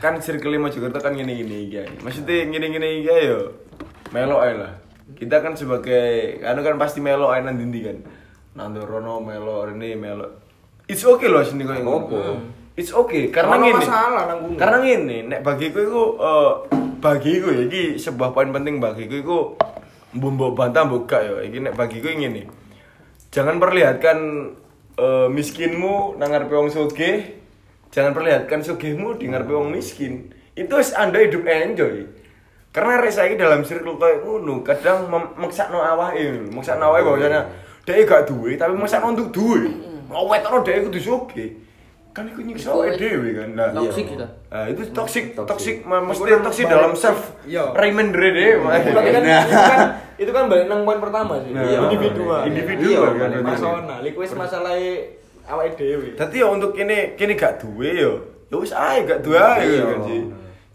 [0.04, 3.39] kan circle Mojokerto kan gini gini guys maksudnya gini gini guys yo
[4.12, 4.74] melo aja lah
[5.17, 7.97] kita kan sebagai anu kan pasti melo aja nanti nanti kan?
[8.54, 10.28] Nando Rono melo ini melo
[10.86, 12.19] it's okay loh sini kau Apa?
[12.78, 14.58] it's okay karena Ono gini masalah nang gunung.
[14.60, 16.52] karena gini nek bagiku itu eh
[17.02, 19.38] bagiku ya iki sebuah poin penting bagiku itu
[20.13, 21.34] mbok bantah gak ya.
[21.49, 22.45] Iki nek bagiku ngene.
[23.34, 24.17] Jangan perlihatkan
[24.97, 27.41] eh, miskinmu nang ngarepe wong sugih.
[27.89, 30.30] Jangan perlihatkan sugihmu di ngarepe wong miskin.
[30.54, 32.23] Itu anda hidup enjoy
[32.74, 37.42] karena rek saiki dalam circle kayak ngono kadang mem- meksakno awake meksakno awake bahwasanya
[37.84, 39.70] dia gak duwe tapi meksakno untuk duwe
[40.08, 41.50] ngawetno dia kudu sugih
[42.10, 44.22] kan iku nyiksa awake dhewe kan nah Toxic gitu.
[44.22, 45.50] Nah, itu toxic, Toxic.
[45.50, 47.64] toxic, ma- Itu mesti kan toxic balik- dalam self Iya.
[47.74, 48.54] remainder deh.
[48.54, 49.42] Kan Nah.
[49.42, 49.80] itu kan
[50.16, 51.50] itu kan balik nang poin pertama sih.
[51.50, 52.42] Nah, individual.
[52.44, 53.14] individual Iya, kan.
[53.20, 53.50] balik berarti.
[53.50, 54.00] Personal.
[54.04, 54.74] Iku wis masalah
[55.48, 56.08] awake dhewe.
[56.14, 58.14] Tapi ya untuk kini kini gak duwe yo.
[58.48, 59.82] Ya wis ae gak duwe ae Iya.
[59.84, 60.22] kan sih.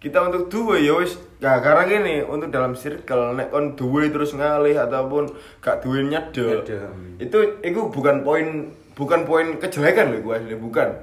[0.01, 4.35] Kita untuk duwe ya wis Nah, karena gini, untuk dalam circle nek kon duwe terus
[4.35, 5.31] ngalih ataupun
[5.62, 6.66] gak duwe nyedek.
[6.66, 7.22] Nyedek.
[7.22, 10.98] Itu itu bukan poin bukan poin kejelekan loh gue asli bukan.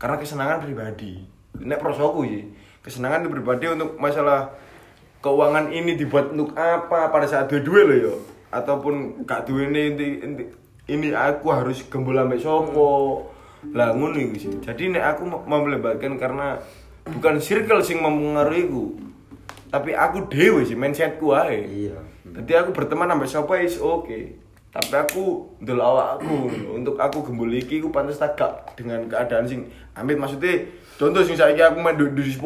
[0.00, 1.20] Karena kesenangan pribadi.
[1.60, 2.48] Nek prosoku sih.
[2.80, 4.56] Kesenangan pribadi untuk masalah
[5.24, 8.14] keuangan ini dibuat untuk apa pada saat dua-dua loh yo
[8.52, 9.82] ataupun gak duwe ini
[10.20, 10.52] inti-
[10.84, 13.24] ini aku harus gembul ambek sopo
[13.72, 16.60] lah ngono iku sih jadi nek aku mau melebatkan karena
[17.08, 18.92] bukan circle sing mempengaruhi ku
[19.74, 21.98] tapi aku dewe sih mindsetku ae Iya.
[22.32, 24.38] jadi aku berteman sampai sopo is oke.
[24.70, 25.24] Tapi aku
[25.58, 26.36] ndelok awakku
[26.78, 30.14] untuk aku gembul iki ku pantes tak gak dengan keadaan sing amit.
[30.14, 32.38] Maksudnya contoh sing saiki aku main duit 10.000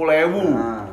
[0.52, 0.84] Nah,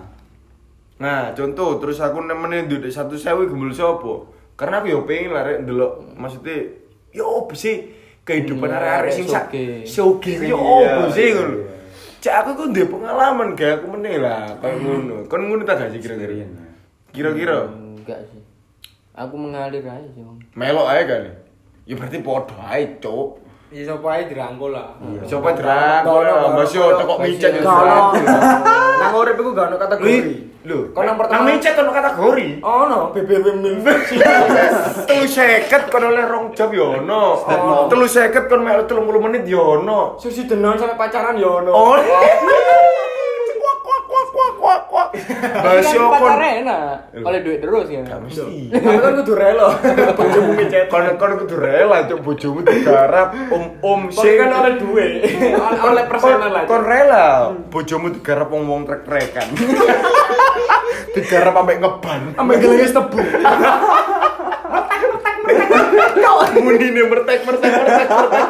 [0.96, 4.32] Nah, contoh terus aku nemenin satu sewu gembul sopo.
[4.56, 6.72] Karena aku yo pengen lah rek ndelok maksudnya
[7.12, 7.84] yo opo sih?
[8.24, 9.52] Kehidupan Hmm, arek-arek sing sak
[9.86, 10.40] soge.
[10.42, 11.24] yo Iya, opo sih?
[11.26, 11.56] iya, ngono.
[12.26, 15.30] Cek aku ku ndek pengalaman gak aku meneh lah kayak ngono.
[15.30, 16.42] Kon ngono tak gak sih kira-kira?
[17.14, 18.42] Kira-kira Enggak sih.
[19.14, 20.42] Aku mengalir aja sih, Bang.
[20.58, 21.22] melok ae kan.
[21.86, 23.45] Ya berarti podo ae, Cuk.
[23.74, 24.94] Ya sapa ae dirangkul lah.
[25.26, 26.22] Coba dirangkul,
[26.54, 27.74] masih Mas otak kok micet yo ono.
[27.82, 28.26] dirangkul.
[29.02, 30.18] Nang urip iku gak ono kategori.
[30.66, 32.48] Lho, Kon nang pertama nang micet ono kategori.
[32.62, 33.86] ono BBW milf.
[35.10, 37.22] Telu seket kon oleh rong jam yo ono.
[37.42, 37.86] Oh.
[37.90, 40.22] Telu seket kon melu 30 menit yo ono.
[40.22, 41.72] Sisi denon sampai pacaran ya ono.
[41.74, 41.98] Oh.
[44.66, 45.62] Kuak kuak kuak kuak.
[45.62, 46.42] Basio Kan kon.
[46.42, 46.98] enak.
[47.22, 48.02] Oleh duit terus ya.
[48.02, 48.34] Tapi
[49.06, 49.78] kan kudu rela.
[50.18, 50.90] Bojomu micet.
[50.90, 55.22] Kon kon kudu rela cuk bojomu digarap om-om Kon kan oleh duwe.
[55.86, 56.64] Oleh personal lah.
[56.66, 59.54] Kon rela bojomu digarap wong-wong trek-trekan.
[61.16, 62.22] digarap sampai ngeban.
[62.42, 63.22] Ambek gelenge tebu.
[66.58, 68.50] Mundine mertek mertek mertek mertek.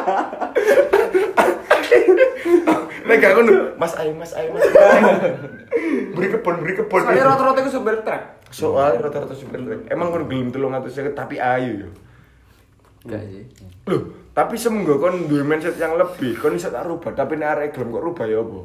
[3.06, 4.66] Nek gak ngono, Mas ayo Mas ayo Mas.
[6.18, 7.00] Beri kebon, beri kebon.
[7.06, 8.22] Soalnya rata-rata iku supir truk.
[8.50, 9.80] Soalnya rata-rata super trek.
[9.86, 11.90] Emang kon gelem 350 tapi ayu yo.
[13.06, 13.44] Enggak sih.
[13.86, 14.02] Loh,
[14.34, 17.94] tapi semoga kon duwe mindset yang lebih, kon iso tak rubah, tapi nek arek gelem
[17.94, 18.60] kok rubah ya apa?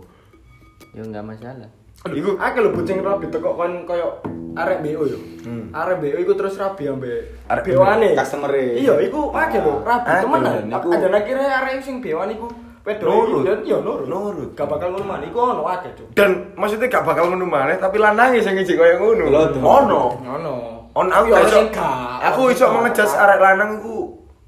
[0.97, 1.69] Ya enggak masalah.
[2.01, 4.25] Iku Akeh lho boceng rabi teko kon koyo
[4.57, 5.19] arek BO yo.
[5.45, 5.69] Hmm.
[5.69, 8.17] Arek BO iku terus rabi ambek Arek BO-ane.
[8.17, 8.81] customer-e.
[8.81, 10.65] Iya, iku akeh lho, rabi Akeh, temenan.
[10.73, 12.49] Ada akhirnya arek sing BO-an iku
[12.81, 13.43] wedok Nurut.
[13.61, 14.07] iya nurut.
[14.09, 14.49] Nurut.
[14.57, 16.07] Gak bakal ngono maneh iku ono akeh, Cuk.
[16.17, 19.25] dan maksudnya gak bakal ngono maneh, tapi lanange sing ngejek koyo ngono.
[19.61, 20.01] Ono.
[20.25, 20.53] Ngono.
[20.91, 21.61] On aku gak iso.
[22.19, 24.00] Aku iso mengejas arek lanang iku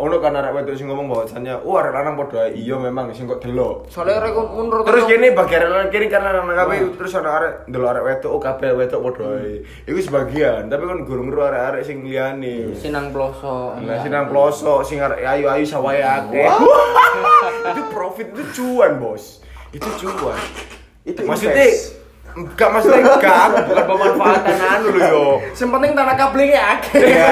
[0.04, 3.24] ono kan arek wedok sing ngomong bahwasannya oh arek lanang padha ae." iya memang sing
[3.24, 7.16] kok delok Soalnya rek menurut terus kene bagi arek lanang kene karena lanang kabeh terus
[7.16, 9.54] ana arek delok arek wedok oh kabeh wedok padha ae
[9.88, 13.80] iku sebagian tapi kan gurung ngero arek-arek sing liyane Sinang ploso.
[13.80, 16.44] Nah, sing nang pelosok sing arek ayu-ayu sawahe akeh.
[17.72, 19.40] itu profit itu cuan, Bos.
[19.72, 20.40] Itu cuan.
[21.08, 22.03] Itu maksudnya.
[22.34, 25.26] Enggak maksudnya enggak aku bukan pemanfaatan anu lho yo.
[25.54, 27.02] Sing penting tanah kaplingnya akeh.
[27.06, 27.30] Ya,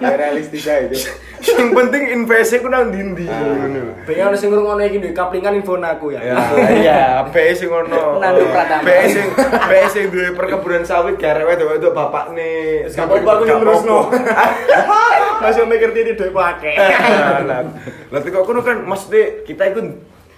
[0.00, 1.08] ya realistis aja itu.
[1.38, 4.04] Yang penting investnya ku nang ndi-ndi ngono.
[4.04, 6.20] Pengen sing ngrungokno iki duwe kaplingan info aku ya.
[6.20, 6.36] Ya,
[6.74, 8.20] iya, PS sing ngono.
[8.20, 8.84] Nando Pratama.
[8.84, 12.84] PS sing PS sing duwe perkebunan sawit garek wedok-wedok bapakne.
[12.90, 13.98] Gak apa-apa aku yang terusno.
[15.42, 16.76] Masih mikir dia duwe akeh.
[17.46, 17.64] Lah,
[18.10, 19.80] lah kok kono kan maksudnya kita itu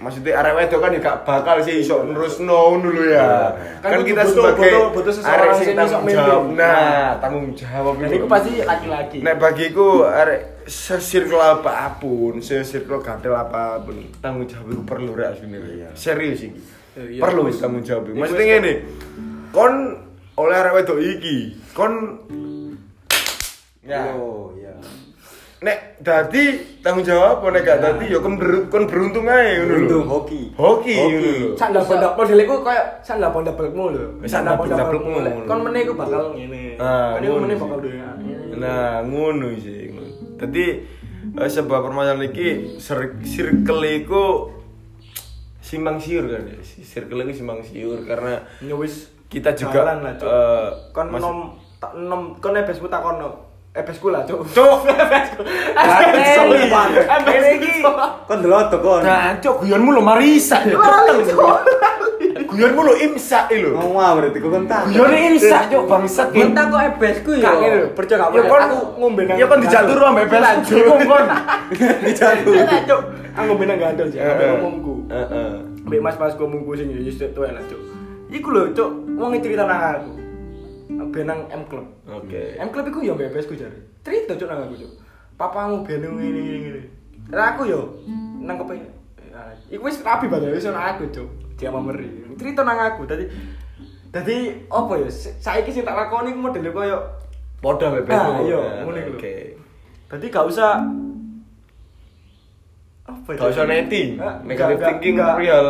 [0.01, 3.53] maksudnya arek wedok kan ya gak bakal sih iso nerusno lho ya.
[3.79, 6.43] Kan Kan kita butuh- sebagai butuh- butuh arek sing tanggung jawab.
[6.57, 8.25] Nah, tanggung jawab itu.
[8.27, 9.19] pasti laki-laki.
[9.21, 15.37] Nek bagiku arek sesirkel apa pun, sesirkel gadel apa pun, tanggung jawab itu perlu rek
[15.37, 15.61] asline.
[15.93, 16.61] Serius iki.
[16.91, 18.09] Iya, Perlu tanggung jawab.
[18.09, 18.73] Maksudnya ngene.
[19.51, 19.75] Kon
[20.35, 21.37] oleh arek wedok iki,
[21.71, 21.93] kon
[23.81, 24.75] ya Oh, iya.
[25.61, 26.45] Nek dadi
[26.81, 28.35] tanggung jawab apa nek gak dadi ya kon
[28.73, 29.69] kon beruntung ae ngono lho.
[29.69, 30.41] Beruntung, hoki.
[30.57, 30.97] Hoki Hoki.
[30.97, 31.49] ngono lho.
[31.53, 34.05] Sak ndak pondak model iku koyo sak ndak pondak belekmu lho.
[34.25, 35.17] Sak ndak pondak-belekmu.
[35.45, 36.63] Kon meneh iku bakal ngene.
[36.81, 37.79] Ah, Kan iku ngono meneh bakal.
[38.57, 39.93] Nah, ngono sih.
[40.41, 40.65] Dadi
[41.37, 42.81] eh, sebuah permasalahan iki
[43.21, 44.25] circle iku
[45.61, 46.57] simpang siur kan ya.
[46.65, 50.27] Circle iku simpang siur karena Ya wis kita juga jalan lah, Cuk.
[50.91, 51.39] kon mas- nom
[51.77, 53.29] tak nom kon ebesmu takono.
[53.29, 54.41] Ebesku lah, Cuk.
[54.51, 54.79] Cuk.
[54.83, 55.43] Ebesku.
[55.79, 56.59] Gateli.
[57.07, 57.55] Ebesku.
[57.55, 57.73] iki.
[58.27, 59.03] Kon delotok kon.
[59.07, 60.59] Nah, cok guyonmu lo marisa.
[60.67, 61.59] Lali, Cuk.
[62.51, 63.79] Guyonmu lo imsa lho.
[63.79, 64.81] Ngomong berarti kok kon tak.
[64.91, 66.29] Guyone imsa cok bangsat.
[66.35, 69.37] Kita kok ebesku Gak ngene lho, percaya gak Ya apa kon aku ngombe nang.
[69.39, 70.43] Ya kon dijatuh ambek bes.
[70.67, 71.25] Bingung kon.
[72.11, 72.53] Dijatuh.
[72.59, 73.01] Enak, Cuk.
[73.39, 74.51] Aku ngombe nang gandol sih, ambek Heeh.
[74.59, 74.95] ngomongku.
[75.15, 75.51] Heeh.
[75.87, 77.81] Mbak mas mas ngomongku sing yo wis tuwa lah, Cuk.
[78.35, 80.11] Iku lho, Cuk, wong cerita nang aku.
[81.11, 81.87] Ben nang M Club.
[82.07, 82.55] Oke.
[82.59, 83.75] M Club iku yo bebas ku jare.
[84.03, 84.93] Cerita Cuk nang aku, Cuk.
[85.35, 86.83] Papamu ben ngene ngene ngene.
[87.31, 87.81] Lah aku yo
[88.43, 88.75] nangkep
[89.71, 91.29] Iku wis rapi banget wis nang aku, Cuk.
[91.57, 92.09] Dia meri.
[92.35, 93.07] Cerita nang aku.
[93.07, 93.25] Dadi
[94.11, 95.07] Dadi apa ya?
[95.07, 96.99] sa- Saiki sing tak lakoni modele koyo
[97.61, 98.17] Podo ambek bes.
[98.17, 99.19] Ah, iya, ngono iku lho.
[99.21, 99.35] Oke.
[100.11, 100.81] Dadi gak usah
[103.05, 103.39] apa ya?
[103.39, 104.09] Gak usah netting.
[104.17, 105.69] Ah, Negative thinking real.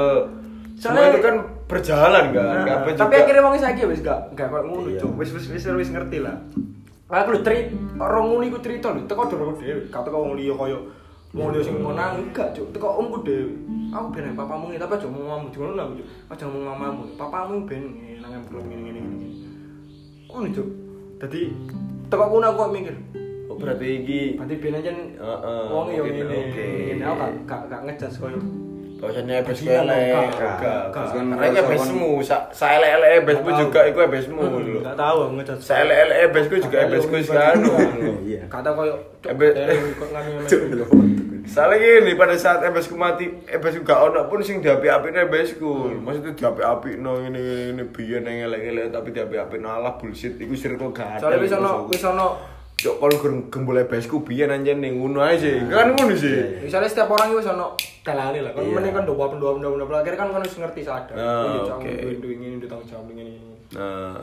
[0.81, 1.37] Soalnya- itu kan
[1.69, 2.41] berjalan kan.
[2.41, 5.05] Nah, Kabeh tapi juga- akhirnya wong saiki wis gak gak koyo ngono, Iya.
[5.13, 6.37] Wis wis wis wis ngerti lah.
[7.07, 10.55] Aku lho cerita orang ngono iku cerita lho, teko doro dhewe, gak teko wong liya
[10.55, 10.79] koyo
[11.31, 12.73] wong liya sing menang enggak, Cuk.
[12.73, 13.51] Teko omku dhewe.
[13.91, 16.07] Aku ben papamu ngene, tapi aja ngomong mamamu, ngono lah, Cuk.
[16.27, 17.03] Aja ngomong mamamu.
[17.15, 17.83] Papamu ben
[18.19, 19.27] nang klub ngene ngene ngene.
[20.27, 20.69] Ngono, Cuk.
[21.19, 21.41] Dadi
[22.09, 22.97] teko kono aku mikir,
[23.51, 24.91] Oh, berarti iki berarti ben aja
[25.69, 26.23] wong yo ngene.
[26.25, 26.67] oke.
[26.97, 28.39] Aku gak gak gak ngejas koyo
[29.01, 30.83] Bahwasannya ebes Iya, elek, enggak, enggak.
[30.87, 31.07] enggak.
[31.11, 33.89] Karena itu ebesmu, sa- saelek-elek ebesmu Nggak juga, tahu.
[33.89, 34.81] itu ebesmu lho.
[34.81, 35.59] Gak tahu aku ngejas.
[35.59, 37.61] Saelek-elek ebesku juga ebesku sekarang.
[38.23, 38.43] Iya.
[38.47, 39.33] Kata koyo eh,
[39.97, 40.09] kok
[40.71, 41.01] delotok.
[41.41, 45.89] Soalnya gini, pada saat ebesku mati, ebesku gak ono pun sing diapi-api ebesku.
[45.97, 50.37] Maksudnya diapi-api no ini ini ini biyen yang elek-elek tapi diapi-api alah bullshit.
[50.37, 51.21] Iku circle gak ada.
[51.25, 52.27] Soalnya wis ono wis ono
[52.81, 55.61] Cok kalau gem- gembul ebesku biyen anjen ning ngono ae sih.
[55.67, 56.65] Kan ngono sih.
[56.65, 58.53] misalnya setiap orang itu ono dalane lah.
[58.53, 58.73] Kan Iya.
[58.75, 61.13] meneh kan doa pendoa pendoa pendoa akhirnya kan kan wis ngerti sadar.
[61.13, 61.93] Oh, iya, oke.
[62.19, 63.37] duwe ngene duwe tanggung jawab ngene.
[63.71, 64.17] Nah,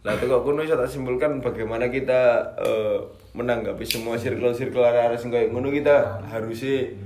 [0.00, 2.20] lah itu kok kuno bisa tak simpulkan bagaimana kita
[2.56, 2.96] eh,
[3.30, 6.96] menanggapi semua circle-circle arah-arah sing kayak ngono kita harusnya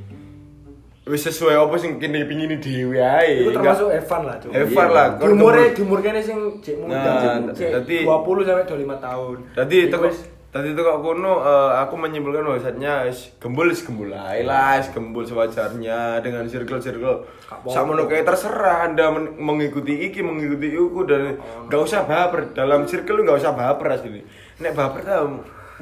[1.05, 3.43] wis sesuai apa sing kene pingin dhewe ae.
[3.43, 4.51] Itu Nggak- termasuk Evan lah, Cuk.
[4.53, 4.95] Evan Iya.
[4.95, 5.07] lah.
[5.21, 9.37] Umure umur kene sing cek muda, Nah, cek- dadi- 20 sampai 25 tahun.
[9.53, 10.19] Tadi Iku itu wis
[10.55, 13.11] tadi itu kok kuno eh, aku menyimpulkan bahwasannya
[13.43, 14.38] gembul gembul lah,
[14.79, 17.27] wis gembul sewajarnya dengan circle-circle.
[17.51, 17.75] apa-apa.
[17.75, 23.27] Sama kayak terserah Anda men- mengikuti iki, mengikuti iku dan nggak usah baper dalam circle
[23.27, 24.23] nggak usah baper asli.
[24.62, 25.27] Nek baper ta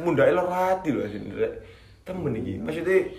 [0.00, 1.20] mudah elor hati loh asli.
[2.08, 2.56] Temen iki.
[2.56, 3.12] Maksudnya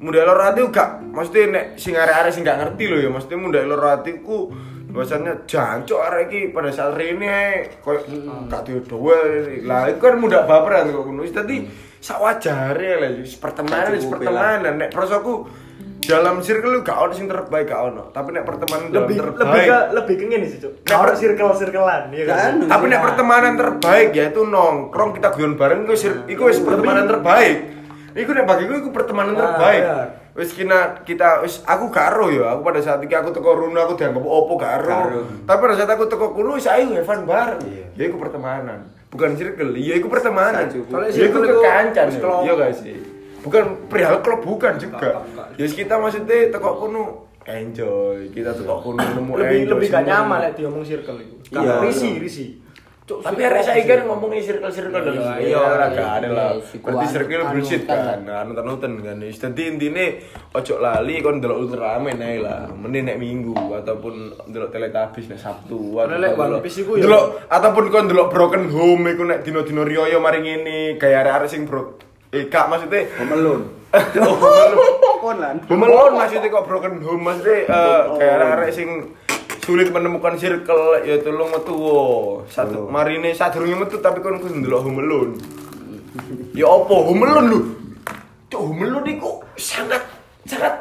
[0.00, 3.60] mudah elor hati gak maksudnya nek sing arek-arek sing gak ngerti loh ya, maksudnya mudah
[3.60, 4.48] elor hatiku
[4.90, 8.02] bahwasannya jancuk arek iki pada saat rene koyo
[8.46, 9.18] gak diodowe
[9.62, 11.22] lah itu kan mudah baperan kok ngono.
[11.24, 11.56] Dadi
[11.98, 14.72] sak wajare lah pertemanan pertemanan.
[14.76, 15.46] Nek prosoku
[16.00, 18.10] dalam circle lu gak ono sing terbaik gak ono.
[18.10, 20.72] Tapi nek pertemanan dalam lebih lebih terbaik ke lebih ke ngene sih, Cuk.
[20.82, 22.36] Nek per- circle-circlean, iya kan?
[22.36, 22.54] Kan.
[22.66, 25.86] tapi nek pertemanan terbaik ya itu nongkrong kita guyon bareng
[26.26, 27.56] iku wis pertemanan terbaik.
[28.10, 29.82] Iku nek bagiku iku pertemanan Ah, terbaik.
[29.86, 30.19] iya.
[30.30, 33.98] Wis kina kita wis aku karo ya aku pada saat itu aku teko runo aku
[33.98, 35.20] dianggap opo karo Karo.
[35.42, 37.86] tapi pada saat aku teko kuno wis ayo Evan bareng Iya.
[37.98, 40.70] ya iku pertemanan bukan circle iya iku pertemanan.
[40.70, 42.30] Soalnya ya iku iku kekancan ya.
[42.46, 42.96] iya gak sih
[43.40, 45.26] bukan perihal klub bukan juga
[45.58, 47.02] ya kita maksudnya tekok kuno
[47.42, 51.34] enjoy kita tekok kuno nemu lebih enjoy lebih gak nyaman lek diomong circle itu.
[51.50, 51.58] Iya.
[51.58, 52.46] Gak risi, risi.
[53.10, 56.28] Cuk, tapi hari saya kan ngomongin circle circle dan Iya, iya iya, iya, gak ada
[56.30, 56.50] lah.
[56.54, 58.22] Iya, berarti circle bullshit kan.
[58.22, 59.16] nah anutan anutan kan.
[59.18, 60.06] Jadi intinya
[60.54, 62.70] ojo lali kon delok Ultraman ae lah.
[62.70, 64.14] Mending nek minggu ataupun
[64.46, 69.10] delok Teletubbies nek Sabtu lek One Piece iku ya- delok ataupun kon delok Broken Home
[69.10, 70.94] iku nek dino-dino riyo mari ngene.
[70.94, 71.98] Gaya arek-arek sing bro
[72.30, 73.64] eh kak maksudnya oh, Home Alone.
[75.20, 75.56] Lan.
[75.66, 78.88] Home Alone maksudnya kok broken home maksudnya eh, kayak arek-arek sing
[79.70, 81.98] sulit menemukan circle ya tolong metu wo.
[82.50, 85.34] Satu marine sadurunge metu tapi kon kudu ndelok Home Alone.
[86.58, 87.60] Ya opo Home Alone lu?
[88.50, 90.02] Cuk Home Alone iku sangat
[90.42, 90.74] sangat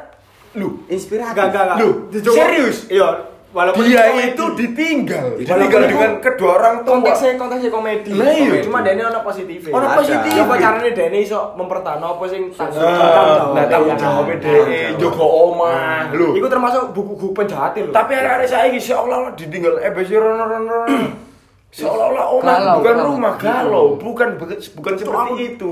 [0.57, 1.37] lu Inspiratif.
[1.37, 1.77] Gak, gak, gak.
[1.77, 2.89] Lu, serius?
[2.89, 3.28] Iya.
[3.49, 4.29] Walaupun dia komedi.
[4.29, 5.27] itu ditinggal.
[5.41, 7.01] Ditinggal itu dengan kedua orang tua.
[7.01, 8.11] konteksnya konteksnya komedi.
[8.13, 8.45] Iya.
[8.45, 8.65] Komedi.
[8.69, 9.59] Cuma Dene ono positif.
[9.73, 10.31] Ono positif.
[10.37, 15.25] Coba caranya Dene iso mempertahankan apa sing tanggung Nah, nah tanggung jawabnya Nah, deh, Joko
[15.49, 16.37] Omah, lu.
[16.37, 17.93] Iku termasuk buku-buku penjahatin lho.
[17.93, 20.79] Tapi ada-ada saya ini seolah-olah ditinggal eh besi rono rono.
[21.69, 25.69] Seolah-olah Galau, bukan rumah galau, bukan bukan, seperti itu.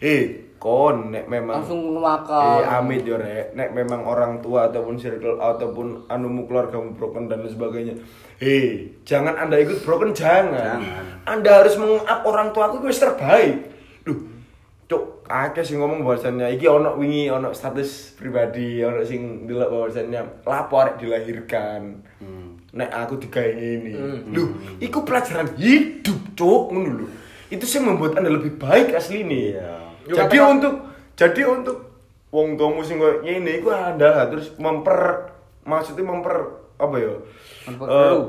[0.00, 2.62] Eh, kon nek memang Langsung Eh, makan.
[2.66, 7.50] amit yo rek, nek memang orang tua ataupun circle ataupun anumu keluargamu broken dan lain
[7.50, 7.94] sebagainya.
[8.36, 10.78] Hei, jangan Anda ikut broken jangan.
[10.78, 11.04] Jangan.
[11.24, 13.70] Anda harus menguap orang tua aku wis terbaik.
[14.02, 14.18] Duh,
[14.84, 20.20] Cuk, akeh sing ngomong bahwasannya iki ono wingi ono status pribadi, ono sing ndelok bahwasannya
[20.42, 22.02] lapo arek dilahirkan.
[22.68, 23.92] Nek aku digawe ngene.
[24.28, 27.06] Duh, iku pelajaran hidup, Cuk, ngono lho.
[27.48, 29.56] Itu sih membuat Anda lebih baik asli nih.
[29.56, 29.87] Iya.
[30.10, 30.74] Jadi katakan- untuk
[31.14, 31.76] jadi untuk
[32.28, 35.28] wong tuamu sing koyo ngene iku Anda terus memper
[35.62, 36.36] maksudnya memper
[36.76, 37.12] apa ya?
[37.66, 38.16] Memperkeruh.
[38.16, 38.24] Eh,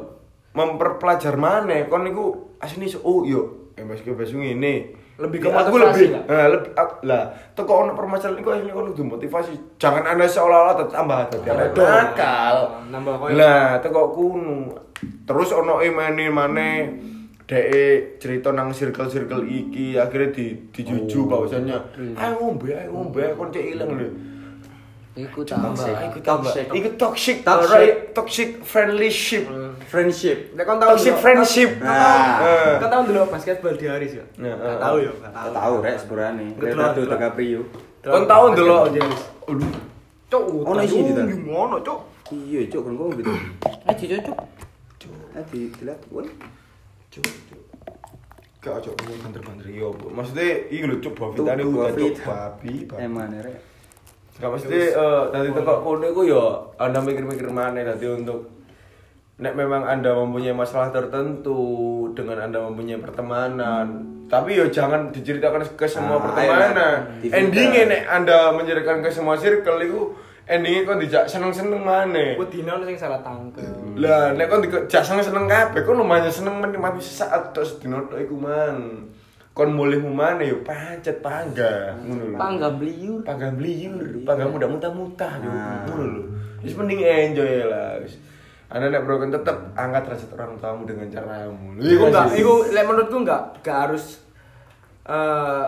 [0.52, 2.26] memperpelajar mana kon niku
[2.58, 6.24] asline iso, oh yo eh mas bebas ngene Lebih ke aku lebih lah.
[6.26, 11.28] nah, lebih lah teko ono permasalahan iku asline kon kudu motivasi jangan anda seolah-olah tambah
[11.28, 11.86] dadi anak Betul.
[11.86, 14.56] nakal Nambah koyo- lah teko kuno
[15.22, 16.70] terus ono e mane mane
[17.50, 21.78] dek cerita nang circle-circle iki akhirnya di dijuju bahwasannya
[22.14, 24.10] ayo ngombe ayo ngombe kon cek ilang lho
[25.20, 25.84] Iku tambah.
[25.84, 26.48] Iku tambah.
[26.48, 26.66] Toxic.
[26.72, 27.92] Iku toxic, Toxic.
[28.16, 29.44] Toxic friendship.
[29.92, 30.56] Friendship.
[30.56, 31.70] Nek kon tahu Toxic dulu- friendship.
[31.84, 32.40] Nah.
[32.40, 32.74] Eh.
[32.80, 34.24] Kan tahu dulu basketball di Haris ya?
[34.40, 34.80] Nah, Gak eh.
[34.80, 35.74] tahu ya, Tak tahu.
[35.84, 35.98] rek
[36.56, 37.12] Leonardo betul.
[37.12, 37.62] DiCaprio.
[38.00, 39.22] Kon tahu ndelok Basketball di Haris.
[39.50, 39.72] Aduh.
[40.30, 41.22] Cuk, Ono isi di.
[41.36, 42.00] Gimana, Cuk?
[42.30, 43.32] Iya, cuk kon ngomong gitu.
[43.90, 44.38] Eh, cocok.
[45.36, 45.60] Tadi
[47.10, 47.64] dilihat, woi.
[48.60, 49.88] Gak ojo ngomong banter-banter yo.
[49.92, 50.12] Bu.
[50.12, 52.74] Maksudnya iki lho cuk babi tadi udah cuk babi.
[52.86, 53.00] babi.
[53.00, 53.58] Emang rek.
[54.36, 56.44] Gak maksudnya eh tadi teko kono iku yo
[56.76, 58.40] Anda mikir-mikir mana tadi untuk
[59.40, 61.56] Nek memang Anda mempunyai masalah tertentu
[62.12, 63.88] dengan Anda mempunyai pertemanan,
[64.28, 66.76] tapi yo jangan diceritakan ke semua Ah, pertemanan.
[66.76, 67.40] ayo, Divita.
[67.40, 70.12] Endingnya nek Anda menceritakan ke semua circle itu
[70.44, 72.36] endingnya kok dijak seneng-seneng mana?
[72.36, 73.64] Wedine ono sing salah tangkep.
[73.98, 78.36] Lah, nek kon dijak seneng-seneng kabeh, kon lumayan seneng menikmati sesaat tok sedina tok iku
[78.38, 79.10] mang.
[79.56, 82.38] Kon mulihmu mana yo pancet pangga, ngono lho.
[82.40, 83.22] Pangga bliur.
[83.26, 85.50] Pangga bliyur, pangga muda muntah-muntah yo.
[85.52, 85.84] Nah.
[85.90, 86.24] Ngono lho.
[86.64, 88.00] Wis mending enjoy lah.
[88.00, 88.16] Wis.
[88.70, 91.76] Anda nek broken tetep angkat derajat orang tuamu dengan caramu.
[91.76, 92.38] Lho, Iku iya enggak, sih.
[92.40, 94.04] iku lek menurutku enggak enggak harus
[95.10, 95.66] eh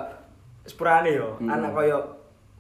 [0.70, 1.36] sepurane yo.
[1.42, 1.50] Hmm.
[1.50, 1.98] Anak koyo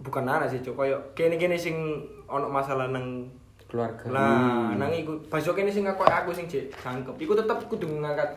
[0.01, 0.73] bukan anak sih, Cuk.
[0.73, 3.29] Koyo kene-kene sing ono masalah nang
[3.71, 4.03] Keluarga.
[4.05, 7.15] Nah, nang iku besok kene sing aku aku sing cek cangkep.
[7.15, 8.27] Iku tetep kudu ngangkat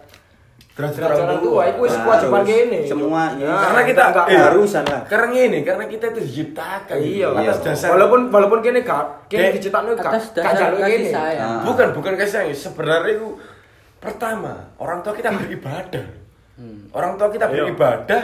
[0.74, 1.62] derajat orang tua.
[1.66, 2.80] Iku wis Nah, kewajiban kene.
[2.86, 3.42] semua ini.
[3.42, 5.02] Nah, karena kita enggak eh, harusan lah.
[5.04, 7.64] Karena ini, karena kita itu diciptakan Iya, atas iya.
[7.64, 11.10] dasar walaupun walaupun kene gak kene dicetakno gak Atas dasar kasih kene.
[11.10, 11.50] sayang.
[11.50, 11.62] Ah.
[11.64, 12.54] Bukan, bukan kasih sayang.
[12.54, 13.28] Sebenarnya itu
[13.98, 16.06] pertama, orang tua kita beribadah.
[16.90, 18.22] Orang tua kita beribadah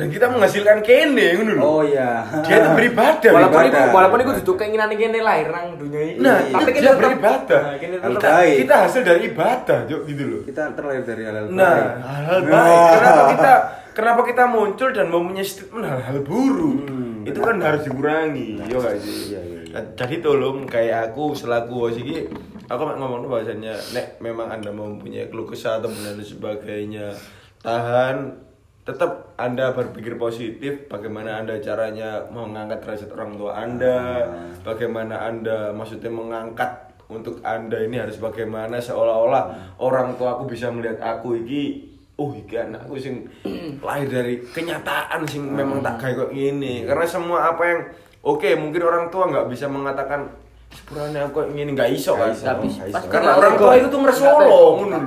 [0.00, 1.60] dan kita menghasilkan kene ngono lho.
[1.60, 2.24] Oh iya.
[2.40, 3.30] Dia itu beribadah.
[3.30, 3.92] Walaupun iku Beribadah.
[3.92, 6.18] walaupun iku duduk keinginan kene lahir nang dunia ini.
[6.18, 7.60] Nah, tapi itu tetep- beribadah.
[7.60, 8.56] Nah, tetep baik.
[8.64, 10.40] Kita hasil dari ibadah, Juk, gitu loh.
[10.42, 11.92] Kita terlahir dari hal-hal Nah, baik.
[12.00, 12.80] hal-hal baik.
[12.90, 13.52] Kenapa kita
[13.90, 16.78] kenapa kita muncul dan mempunyai statement hal-hal buruk?
[16.82, 19.36] Hmm, itu kan harus dikurangi, yo gak sih?
[19.36, 19.74] Iya, iya, iya.
[19.76, 22.24] Nah, Jadi tolong kayak aku selaku bos iki
[22.66, 27.12] aku ngomong bahasanya nek memang Anda mempunyai keluh kesah atau dan sebagainya,
[27.60, 28.48] tahan
[28.90, 34.26] tetap Anda berpikir positif bagaimana Anda caranya mengangkat derajat orang tua Anda,
[34.66, 40.98] bagaimana Anda maksudnya mengangkat untuk Anda ini harus bagaimana seolah-olah orang tua aku bisa melihat
[40.98, 41.86] aku iki
[42.18, 43.30] oh iki anakku sing
[43.86, 47.80] lahir dari kenyataan sing memang tak kayak kok gini karena semua apa yang
[48.26, 50.26] oke mungkin orang tua nggak bisa mengatakan
[50.70, 52.30] sepurane aku gini nggak iso kan?
[52.30, 52.66] Tapi
[53.10, 54.98] karena orang tua itu tuh ngeresolo Nggak ngono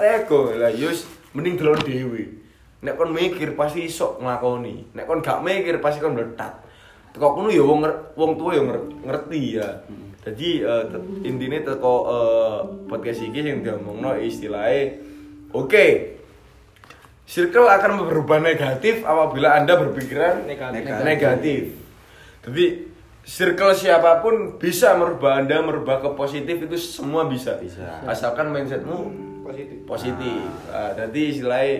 [0.00, 1.04] tego lah yus
[1.36, 2.43] mending delon dewi
[2.84, 6.60] nek kon mikir pasti iso nglakoni nek kon gak mikir pasti kon meletat
[7.10, 7.80] teko kono ya wong
[8.12, 9.68] wong tua ya nger- ngerti ya
[10.20, 15.00] jadi eh, te- intine teko eh, podcast iki sing diomongno istilahnya
[15.50, 15.86] oke
[17.24, 20.92] circle akan berubah negatif apabila anda berpikiran Negatif.
[21.00, 21.62] negatif.
[22.44, 22.64] Jadi
[23.24, 27.56] circle siapa pun bisa merubah anda merubah ke positif itu semua bisa.
[27.56, 28.04] Bisa.
[28.04, 28.98] Asalkan mindsetmu
[29.40, 29.76] Positif.
[29.84, 30.40] positif.
[30.68, 31.74] Nah, jadi istilahnya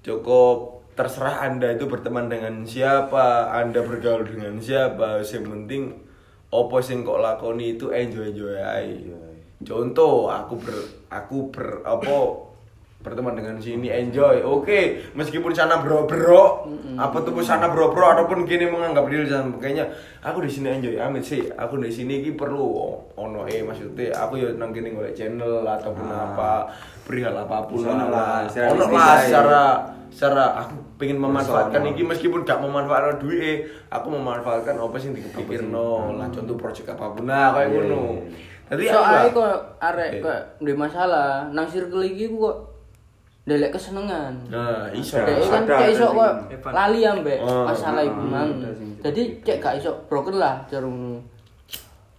[0.00, 5.22] cukup terserah anda itu berteman dengan siapa, anda bergaul dengan siapa.
[5.24, 5.82] Yang penting
[6.50, 9.20] opo sing kok lakoni itu enjoy enjoy aja.
[9.60, 10.76] Contoh aku ber
[11.12, 12.16] aku ber apa
[13.00, 14.40] berteman dengan sini enjoy.
[14.40, 19.48] Oke meskipun sana bro bro apa tuh sana bro bro ataupun gini menganggap diri sana
[19.56, 19.88] kayaknya
[20.20, 21.48] aku di sini enjoy amit sih.
[21.50, 26.06] Aku di sini ki perlu ono eh maksudnya aku ya nang kene golek channel ataupun
[26.06, 26.28] Ah.
[26.28, 26.50] apa
[27.02, 29.62] perihal apa pun Ono lah, secara ono lah secara
[30.10, 36.12] secara aku pengen memanfaatkan ini meskipun gak memanfaatkan duit aku memanfaatkan apa sih dipikir no
[36.14, 38.00] lah contoh project apa pun nah kayak Iya, ngono.
[38.02, 38.20] iya.
[38.68, 41.50] jadi Soalnya kok arek kok duwe masalah.
[41.50, 42.69] Nang circle iki kok
[43.40, 44.34] ndelek kesenengan.
[44.46, 45.16] nah iso.
[45.16, 46.32] Dek kan cek iso kok
[46.66, 48.50] lali ambek Oh, masalah iku ah, mang.
[48.52, 48.68] gitu.
[49.00, 51.18] Jadi cek gak iso broken lah jarung.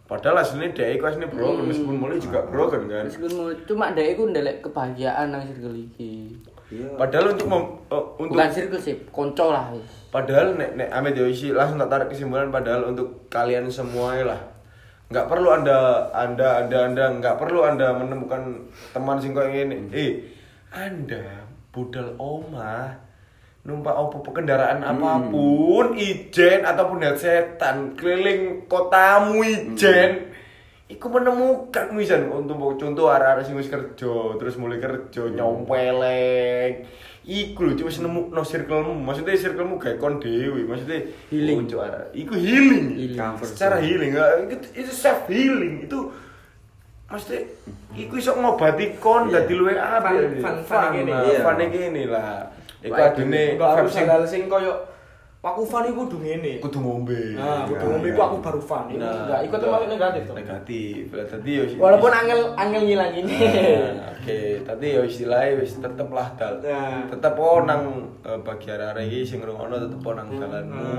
[0.05, 3.07] Padahal aslinya dia itu aslinya broken, meskipun mulai juga broken kan.
[3.07, 6.35] Meskipun mu- cuma dek iku ndelek kebahagiaan nang circle iki.
[6.67, 6.87] Iya.
[6.95, 9.71] Padahal untuk mem- eh, untuk Bukan circle sih, konco lah
[10.11, 14.39] padahal nek nek Amit Yoshi langsung tak tarik kesimpulan padahal untuk kalian semua lah
[15.07, 18.59] nggak perlu anda anda anda anda nggak perlu anda menemukan
[18.91, 20.19] teman sing koyo ngene eh
[20.71, 21.45] anda
[21.75, 22.95] budal oma
[23.61, 30.31] numpak opo kendaraan apa pun ijen ataupun headsetan keliling kotamu ijen
[30.91, 36.83] Iku menemukan misalnya untuk contoh arah-arah sing wis kerja, terus mulai kerja nyompeleng.
[37.23, 41.71] Iku lho cuma nemu no circlemu, maksudnya circlemu kayak kon dewi, maksudnya Healing.
[41.79, 42.11] arah.
[42.11, 42.99] Iku healing.
[42.99, 43.39] Healing.
[43.39, 44.11] Secara healing,
[44.51, 46.11] itu, itu self healing itu
[47.11, 47.41] maksudnya
[47.93, 49.43] iku iso ngobati kon Iya.
[49.43, 51.11] dadi luwe apa Fun- fun- fun fun gini.
[51.11, 51.39] lah, Iya.
[51.41, 52.33] fun gini lah.
[52.81, 54.73] Iku adune harus hal sing koyo
[55.39, 56.61] aku fan iku kudu ngene.
[56.61, 57.33] kudu ngombe.
[57.33, 58.85] Nah, kudu Iya, ngombe iku aku baru fan.
[58.87, 60.35] Iku enggak, iku termasuk negatif tuh.
[60.35, 61.01] Negatif.
[61.11, 63.25] Tadi yo Walaupun angel angel ngilangin.
[63.25, 66.61] Nah, Oke, tadi ya istilahnya wis tetep lah dal.
[66.61, 67.09] Nah.
[67.09, 67.81] Tetep oh nang
[68.21, 70.93] eh, bagi arek iki sing ngrungokno tetep oh nang dalanmu,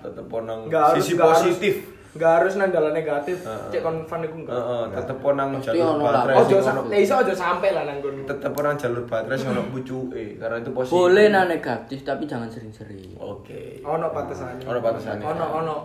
[0.00, 1.74] tetep oh nang Enggak harus sisi positif.
[2.12, 3.40] Enggak harus nang dalan negatif.
[3.40, 4.52] Cek kon fan iku enggak.
[4.52, 6.34] Heeh, tetep oh nang jalur baterai.
[6.44, 8.28] Ojo lah iso ojo sampe lah nang kono.
[8.28, 10.92] tetep oh nang jalur baterai sing ono pucuke karena itu positif.
[10.92, 13.16] Boleh nah negatif tapi jangan sering-sering.
[13.16, 13.80] Oke.
[13.80, 14.60] Ono batasane.
[14.60, 15.24] Ono batasane.
[15.24, 15.76] Ono ono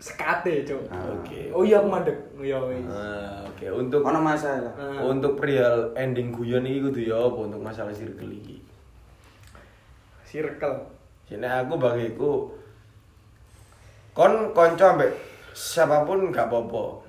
[0.00, 0.88] sekate, Cuk.
[0.88, 1.04] Ah.
[1.12, 1.52] Oke.
[1.52, 2.16] Oh iya aku mandek.
[2.40, 2.88] Ya wis.
[3.52, 4.72] Oke untuk Ono masalah.
[4.80, 5.04] Nah.
[5.04, 8.64] untuk perihal ending guyon iki kudu ya apa untuk masalah circle iki.
[10.24, 10.88] Circle.
[11.28, 12.48] Sini aku bagiku
[14.18, 15.14] kon konco ambek
[15.54, 17.06] siapa pun gak apa-apa.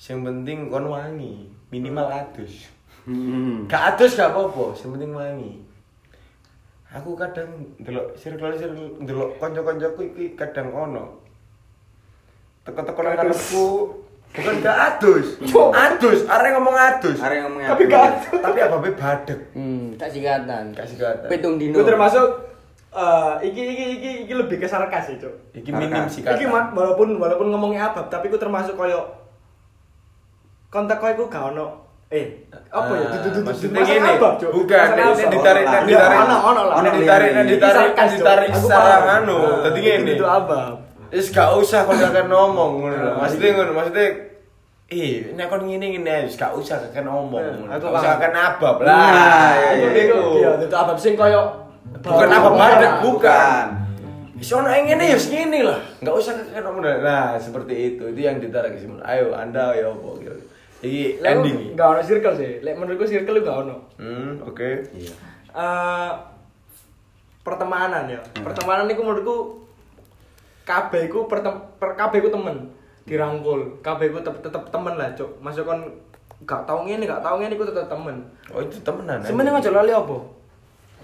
[0.00, 2.64] Sing penting kon wangi, minimal adus.
[3.04, 3.68] Hmm.
[3.68, 5.60] Gak adus gak apa-apa, sing penting wangi.
[6.88, 11.20] Aku kadang ndelok circle circle ndelok kanca-kancaku iki kadang ono.
[12.64, 13.20] Teko-teko nang Adus.
[13.28, 13.66] ngarepku
[14.32, 15.26] bukan gak adus.
[15.76, 17.16] Adus, arek ngomong adus.
[17.20, 17.92] Arek ngomong Tapi apa?
[17.92, 18.40] gak adus.
[18.40, 19.40] Tapi apa be badek.
[19.52, 20.72] Hmm, tak sikatan.
[20.72, 21.28] Kasih kata.
[21.28, 21.76] Pitung dino.
[21.76, 22.47] Itu termasuk
[22.98, 25.34] eh iki iki iki iki lebih ke sarkas ya, Cuk.
[25.54, 26.20] Iki minim sih.
[26.20, 29.06] Iki ma- walaupun walaupun ngomongnya abab, tapi ku termasuk koyo
[30.68, 33.06] kontak koyo iku gak ono eh apa ya?
[33.14, 34.50] Dudu dudu maksudnya masalah abab, Cuk.
[34.50, 35.72] bukan, ini ditarik, lah.
[35.76, 36.74] ini ditarik, Iya, ono, ono lah.
[36.74, 37.38] ini Ono ditarik, liane.
[37.38, 40.16] ini ditarik, ditarik secara anu, Nah, tadi itu-.
[40.16, 40.74] Itu abab.
[41.08, 42.96] Wis gak usah kon akan ngomong ngono.
[42.96, 44.08] Nah, Maksudnya ngono, maksudnya
[44.88, 47.44] Eh, nek kon ngene ngene wis gak usah kakek ngomong.
[47.68, 49.52] Nah, Gak usah kakek abab Nah, lah.
[49.70, 50.48] iya, Itu iya.
[50.56, 51.67] Iya, itu abab sing koyo
[51.98, 53.08] Bukan apa badek, bukan.
[53.08, 53.66] Bukan.
[54.38, 55.80] Wis ono yang ngene ya ngene lah.
[55.98, 56.86] Gak usah kakek ngomong.
[57.02, 58.06] Nah, seperti itu.
[58.06, 59.02] Itu yang ditarik kesimpulan.
[59.02, 60.42] Ayo, Anda ya apa gitu.
[60.78, 61.56] Iki Lah, ending.
[61.58, 61.68] iki.
[61.74, 62.52] Gak ono circle sih.
[62.62, 63.76] Lek menurutku circle gak ono.
[63.98, 64.70] Hmm, oke.
[64.94, 65.12] Iya.
[65.58, 66.10] eh
[67.42, 68.20] pertemanan ya.
[68.38, 69.36] Pertemanan itu menurutku
[70.62, 72.70] kabeh iku pertem per, kabeh iku temen
[73.10, 73.82] dirangkul.
[73.82, 75.42] Kabeh iku tetep, tetep temen lah, Cuk.
[75.42, 75.82] Masuk kon
[76.46, 78.22] gak tau ngene, gak tau ngene iku tetep temen.
[78.54, 79.18] Oh, itu temenan.
[79.26, 80.37] Sebenarnya aja lali apa?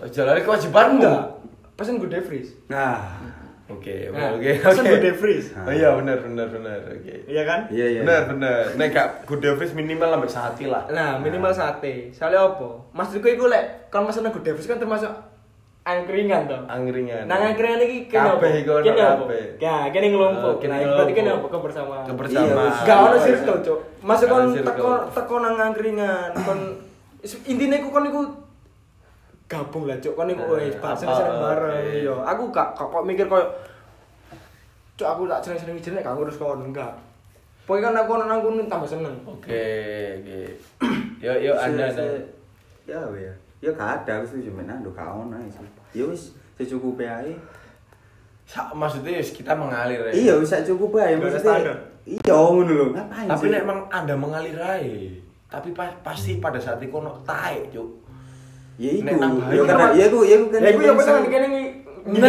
[0.05, 0.99] Jalan kewajibanmu.
[1.01, 1.23] Enggak.
[1.75, 2.55] Pesen good day freeze.
[2.67, 2.99] Nah,
[3.65, 4.51] Oke, oke, Nah, oke.
[4.61, 4.91] pesen oke.
[4.91, 5.49] good day freeze.
[5.57, 6.79] Oh iya, benar, benar, benar.
[6.87, 7.25] Oke.
[7.25, 7.61] Iya kan?
[7.69, 8.01] iya iya.
[8.05, 8.61] Benar, benar.
[8.77, 10.85] Nek gak good Davis minimal sampai sehati lah.
[10.87, 12.13] Nah, minimal sate.
[12.13, 12.69] Soalnya apa?
[12.93, 15.09] Maksudku iku lek kon mesen good day freeze kan termasuk
[15.83, 16.61] angkringan toh.
[16.65, 17.25] Angkringan.
[17.25, 18.37] Nah, angkringan iki kene apa?
[18.39, 19.17] Kabeh iku ono Kene apa?
[19.25, 19.45] kabeh.
[19.57, 20.45] Ya, kene ngelompok.
[20.47, 21.47] Oh, kene Nah, berarti kene apa?
[21.49, 22.05] Kebersamaan.
[22.05, 22.69] Kebersamaan.
[22.69, 23.65] Iya, Gak ono Oh, circle, iya.
[23.65, 23.79] Cuk.
[24.05, 26.59] Masuk kon teko teko nang angkringan, kon
[27.51, 28.21] intine iku kon iku
[29.45, 32.01] gabung lah cuk kon iku Eh, wis bareng oke.
[32.01, 33.45] iya aku gak kok kok mikir koyo
[34.95, 36.95] cuk aku tak seneng-seneng izin gak ngurus kon enggak
[37.65, 39.65] pokoknya kan aku nang kono tambah seneng Oke,
[40.19, 40.41] oke.
[41.19, 42.05] Yo yo Anda Se- ada.
[42.13, 42.27] se-
[42.85, 43.33] Ya ya.
[43.59, 45.65] Ya gak ada aku setuju menan gak ono ae sih.
[45.93, 47.33] Ya wis secukupnya ae.
[48.45, 50.13] Sa- maksudnya wis kita mengalir ya.
[50.13, 51.73] Iya wis cukup ae ada maksudnya.
[52.05, 53.51] Iya ngono lho, ngapain Tapi sih?
[53.51, 55.17] nek emang Anda mengalir ae.
[55.49, 58.04] Tapi pa- pasti pada saat itu ono taek, Cuk.
[58.75, 60.61] Ya nang Ya karena ya iku ya iku kan.
[60.61, 61.65] ya iku ya betul kene iki
[62.05, 62.21] Nah.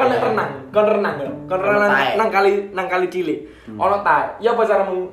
[0.00, 1.28] Kon nek renang, kon renang ya.
[1.44, 3.38] Kon Ono renang nang kali nang kali cilik.
[3.76, 4.40] Ono taek.
[4.40, 5.12] Ya apa caramu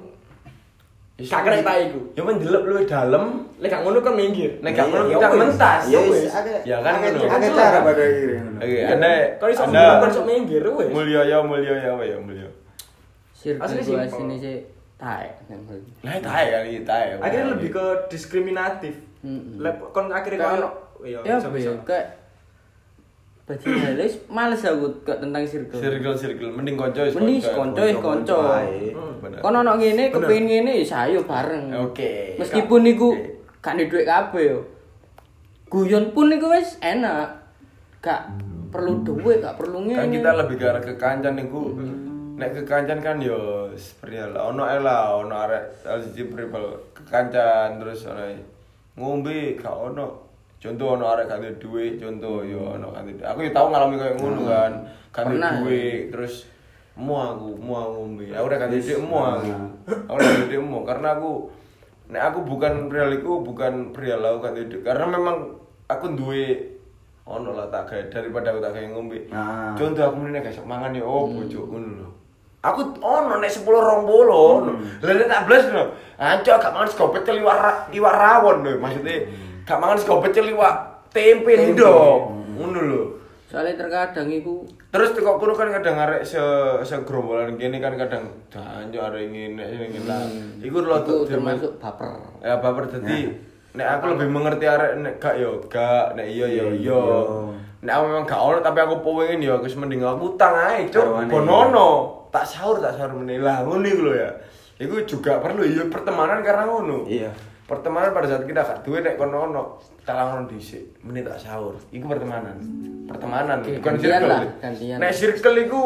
[1.22, 2.00] Gak kena taek iku.
[2.16, 3.46] Ya mendelep luwih dalem.
[3.60, 4.58] Lek gak ngono kan minggir.
[4.64, 5.42] Nek gak Iya, ngono ya kita wis.
[5.44, 5.82] mentas.
[5.92, 6.24] Ya wis.
[6.66, 7.20] Ya kan ngono.
[7.28, 8.42] Kan cara pada akhirnya.
[8.58, 10.90] Oke, Anda Kau iso kau iso minggir wis.
[10.90, 12.48] Mulya ya, mulya ya, ya, mulya.
[13.60, 14.08] Asli simpel.
[14.24, 14.56] ini sih
[14.96, 15.30] taek.
[16.02, 17.08] Lah taek kali taek.
[17.20, 18.96] Akhirnya lebih ke diskriminatif.
[19.62, 20.70] Lek kon akhirnya ono
[21.06, 22.08] iya, ya bisa ya kayak
[23.46, 25.82] bajingan wis males aku ke tentang circle.
[25.82, 27.82] circle circle mending konco wis Mending konco.
[27.84, 28.40] wis konco.
[28.40, 29.42] Hmm.
[29.42, 31.74] Kon ono ngene kepengin ngene ya sayo bareng.
[31.90, 32.38] Oke.
[32.40, 33.60] Meskipun niku Oke.
[33.60, 34.60] gak ndek dhuwit kabeh yo.
[35.68, 37.42] Guyon pun niku wis enak.
[38.02, 38.34] Gak
[38.72, 40.00] perlu duit, gak perlu ngene.
[40.00, 41.62] kan kita lebih ke arah kekancan niku
[42.42, 48.10] nek kekancan kan yo seperti lah ono ae lah ono arek LCG pribal kekancan terus
[48.10, 48.26] ono
[49.02, 50.30] ngombe gak ono.
[50.62, 54.42] Contoh ono arek gak duwe contoh yo ono kan aku yo tau ngalami kayak ngono
[54.46, 54.72] kan.
[55.10, 55.52] Kan Pernah.
[55.60, 56.46] duwe terus
[56.94, 58.26] mu aku mu aku ngombe.
[58.30, 59.50] Aku udah kan duwe mu aku.
[60.06, 61.32] aku udah duwe mu karena aku
[62.14, 65.38] nek aku bukan perilaku bukan perilaku kan duwe karena memang
[65.90, 66.78] aku duwe
[67.26, 69.18] ono lah tak kayak daripada aku tak kayak ngombe.
[69.34, 69.74] Ah.
[69.78, 72.10] contoh aku mending gak mangan ya oh bojo ngono lho
[72.62, 74.72] aku ono nek 10 20 ono.
[75.02, 75.84] Lha nek tak blas lho.
[76.22, 79.26] Anco gak mangan sego pecel iwak iwak rawon lho maksudnya.
[79.66, 80.76] Gak mangan sego pecel iwak
[81.10, 82.18] tempe ndok
[82.58, 83.04] ngono lho.
[83.52, 86.40] Soalnya terkadang iku terus tekok kono kan kadang arek se
[86.88, 90.24] segerombolan kene kan kadang anco arek ngene ngene lah.
[90.62, 92.40] Iku lho termasuk baper.
[92.46, 92.94] ya baper.
[92.94, 93.28] Dadi
[93.72, 97.04] nek aku lebih mengerti arek nek gak yo gak nek iya yo iya
[97.82, 101.26] nek aku memang gak ono tapi aku pengen yo wis mending aku utang ae cuk.
[101.26, 104.30] Bonono tak sahur tak sahur meneh lah ngono iku lho ya
[104.78, 107.30] iku juga perlu yo pertemanan karena ngono Iya.
[107.64, 109.64] pertemanan pada saat kita gak duwe nek kono ono
[110.02, 112.58] kalangan dhisik meneh tak sahur iku pertemanan
[113.06, 114.98] pertemanan Oke, bukan gantian circle lah, gantian.
[114.98, 115.82] nek circle iku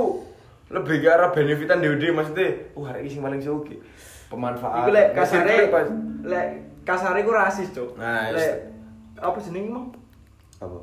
[0.67, 3.77] lebih ke arah benefitan dewe maksudnya wah hari ini sing paling sugih
[4.25, 5.93] pemanfaat Iku lek kasare pas-
[6.23, 6.47] lek
[6.81, 7.97] kasare ku rasis, Cuk.
[7.97, 8.69] Nah, lek
[9.17, 9.89] apa jenenge, Mang?
[10.57, 10.77] Apa?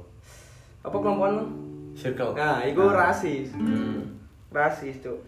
[0.82, 1.46] Apa kelompokan,
[1.92, 3.06] circle Nah, iku Nah.
[3.06, 3.54] rasis.
[3.54, 4.18] Hmm.
[4.48, 5.18] Rasis, Cuk.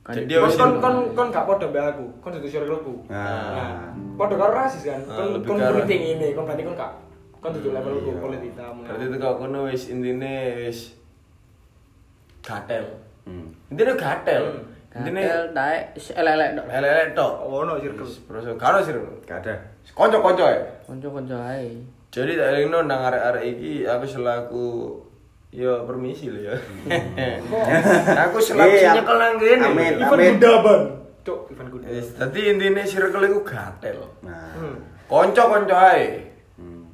[0.00, 3.04] Kan Jadi Kon wis kon kon kon gak padha mbek aku, kon dudu circleku.
[3.06, 3.52] Nah.
[3.52, 5.00] Nah, padha karo rasis kan.
[5.04, 6.92] Ah, Kon politik ini, kon berarti kon gak
[7.36, 8.20] kon dudu levelku Iya.
[8.20, 8.80] politik tamu.
[8.84, 10.78] berarti itu kok kono wis intine wis
[12.40, 12.84] gatel
[13.28, 13.48] Hmm.
[13.68, 14.44] intine gatel
[14.90, 15.06] Hmm.
[15.06, 16.66] Gatel taek is elek-elek tok.
[16.66, 18.08] elek tok Ono circle.
[18.26, 19.54] terus karo circle Gak ada.
[19.94, 21.78] kanca-kanca ya Kanca-kanca ae.
[22.10, 24.64] jadi tak elingno nang arek-arek iki aku selaku
[25.50, 26.54] Yo permisi lho ya.
[28.26, 29.64] aku selaku Eh, sing am- nyekel nang kene.
[29.66, 30.18] amin, Ivan.
[30.38, 30.80] Gudaban.
[31.26, 31.90] Cuk, Ivan Gudaban.
[31.90, 33.98] Wis dadi intine circle iku gatel.
[34.22, 34.54] Nah.
[34.54, 34.78] Hmm.
[35.10, 36.22] Kanca-kanca ae.
[36.54, 36.86] Hmm.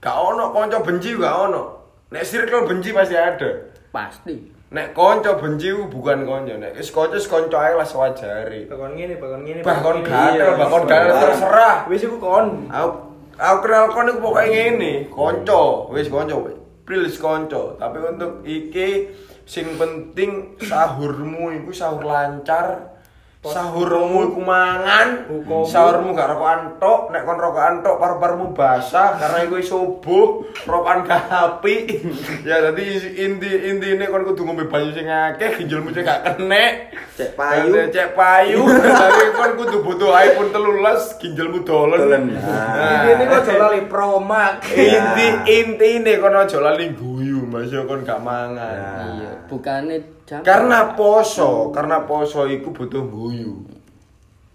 [0.00, 1.62] Gak ono kanca benci gak ono.
[2.08, 3.50] Nek circle benci pasti ada.
[3.92, 4.56] Pasti.
[4.72, 7.84] Nek kanca benci ku bukan kanca, nek wis kanca kanca ae lah.
[7.84, 9.60] Bakon ngene, bakon ngene.
[9.60, 10.08] Bahkan bakon ngene.
[10.08, 11.76] gatel, Iya, bahkan gatel terserah.
[11.92, 12.72] Wis iku kon.
[12.72, 12.88] Aku
[13.36, 16.56] aku kenal kon iku pokoke ngene, kanca, wis kanca wis.
[16.88, 19.12] Prilis kanca, tapi untuk iki
[19.44, 22.96] sing penting sahurmu iku sahur lancar.
[23.38, 25.30] Sahurmu iku mangan,
[25.62, 31.30] sahurmu gak rokokan tok, nek kon rokokan tok paru-parumu basah karena iku subuh, rokokan gak
[31.30, 32.02] api.
[32.50, 36.98] ya dadi inti intine kon kudu ngombe banyu sing akeh, ginjalmu sing gak kenek.
[37.14, 37.78] Cek payu.
[37.78, 41.94] Dadi Cek payu, tapi kon kudu butuh iPhone 13, ginjalmu dolen.
[41.94, 42.22] Dolen.
[42.34, 44.66] Nah, Ini kok aja lali promak.
[44.74, 49.14] inti intine kon aja lali guyu mas kon gak mangan.
[49.14, 50.44] Iya, bukane jam.
[50.44, 53.64] karena poso karena poso iku butuh guyu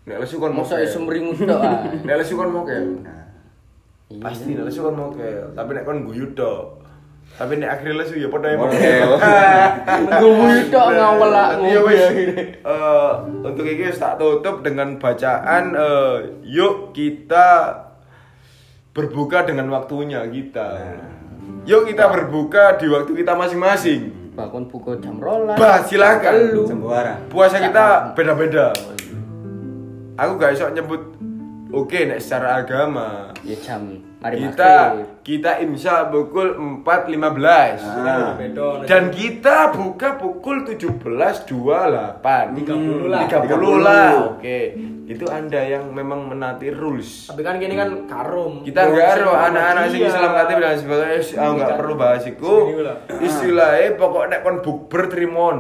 [0.06, 0.86] nek lesu kon mosok mokel.
[0.86, 1.76] iso mringu tok ae.
[2.06, 3.26] nek lesu kon mokel Nah.
[4.14, 4.22] Iya.
[4.22, 6.84] pasti nek lesu kon mokel tapi nek kon guyu tok
[7.34, 9.10] tapi nek akhirnya lesu ya padha Mokel.
[10.22, 12.04] Guyu tok ngawel lah Tapi ya ngombe wis,
[12.62, 13.12] eh,
[13.42, 16.16] untuk ini wis tak tutup dengan bacaan eh,
[16.46, 17.74] yuk kita
[18.94, 20.78] berbuka dengan waktunya kita.
[21.66, 24.23] Yuk kita berbuka di waktu kita masing-masing.
[24.34, 25.58] Bakon buka jam rolas.
[25.62, 26.66] Bah, silakan.
[26.66, 27.30] Sembarang.
[27.30, 28.74] Puasa kita beda-beda.
[30.18, 31.02] Aku gak iso nyebut
[31.74, 33.34] oke nek secara agama.
[33.46, 35.08] Ya jam Mari kita maghrib.
[35.22, 36.48] kita insya pukul
[36.80, 38.34] 4.15 Ah.
[38.34, 38.88] Beda.
[38.88, 43.22] dan kita buka pukul 17.28 30 lah.
[43.28, 44.60] 30 lah oke
[45.04, 48.64] itu anda yang memang menati rules Tapi kan gini kan karum.
[48.64, 50.10] kita nggak Sing harus anak-anak sing iya.
[50.10, 51.78] Islam katib dan sebagainya ah, nggak Kan.
[51.78, 52.96] perlu bahas iku Sini lah.
[53.20, 55.58] istilahnya pokoknya nek kon bukber trimon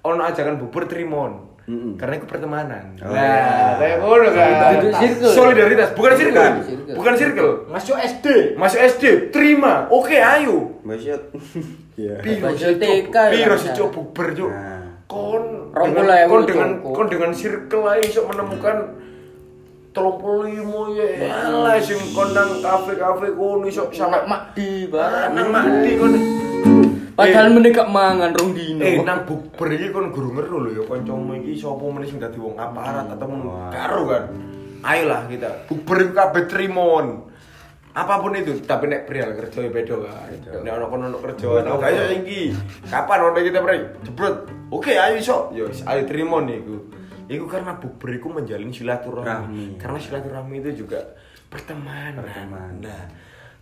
[0.00, 2.00] ono ajakan bukber trimon Mm-mm.
[2.00, 2.96] karena itu pertemanan.
[3.04, 3.76] Oh, nah iya.
[3.76, 4.50] kayak ngono kan.
[5.20, 5.92] Solidaritas.
[5.92, 6.96] Bukan circle Bukan circle.
[6.96, 7.50] bukan circle.
[7.68, 8.26] Masuk SD.
[8.56, 9.84] masuk SD terima.
[9.92, 10.80] Oke ayo.
[10.80, 11.20] Masyad.
[11.98, 12.22] Iya.
[12.22, 13.84] Piro Masuk sih, TK Piro sih ya.
[13.90, 14.50] bukber cuk.
[14.54, 15.02] Nah.
[15.10, 15.44] kon
[15.74, 18.76] dengan kon dengan kon dengan circle aja iso menemukan
[19.90, 25.32] tolong puluh lima ya elah sing kon nang kafe-kafe kono iso sampai mak di barang.
[25.34, 26.12] nang mati kon
[27.18, 28.78] Padahal Eh, mending gak mangan rong dino.
[28.80, 32.38] eh nang bukber iki kon guru ngeru lho ya kancamu iki sapa meneh sing dadi
[32.38, 33.74] wong aparat atau mun Wah.
[33.74, 34.24] karo kan.
[34.80, 35.66] Ayolah kita.
[35.66, 37.26] Bukber iku kabeh trimon.
[37.90, 40.30] Apa pun itu tapi nek prial kerja ya beda kan.
[40.62, 42.42] Nek ono kono ono kerja nek gak iso iki.
[42.86, 44.36] Kapan ono kita pre jebrot.
[44.70, 46.76] Oke ayo iso yo wis, ayo trimon iku.
[47.26, 49.26] Iku karena bukber iku menjalin silaturahmi.
[49.26, 49.64] Rahmi.
[49.76, 51.02] karena silaturahmi itu juga
[51.50, 52.22] pertemanan.
[52.22, 52.74] Pertemanan.
[52.78, 53.04] nah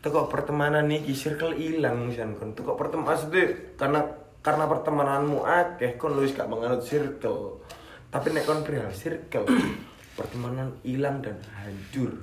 [0.06, 2.54] teko pertemanan nih circle ilang misalnya kon.
[2.54, 4.00] Teko pertemanan maksudnya karena
[4.38, 7.58] karena pertemananmu akeh kon lu gak menganut circle.
[8.06, 9.50] Tapi nek kon perihal circle
[10.14, 12.14] pertemanan hilang dan hancur.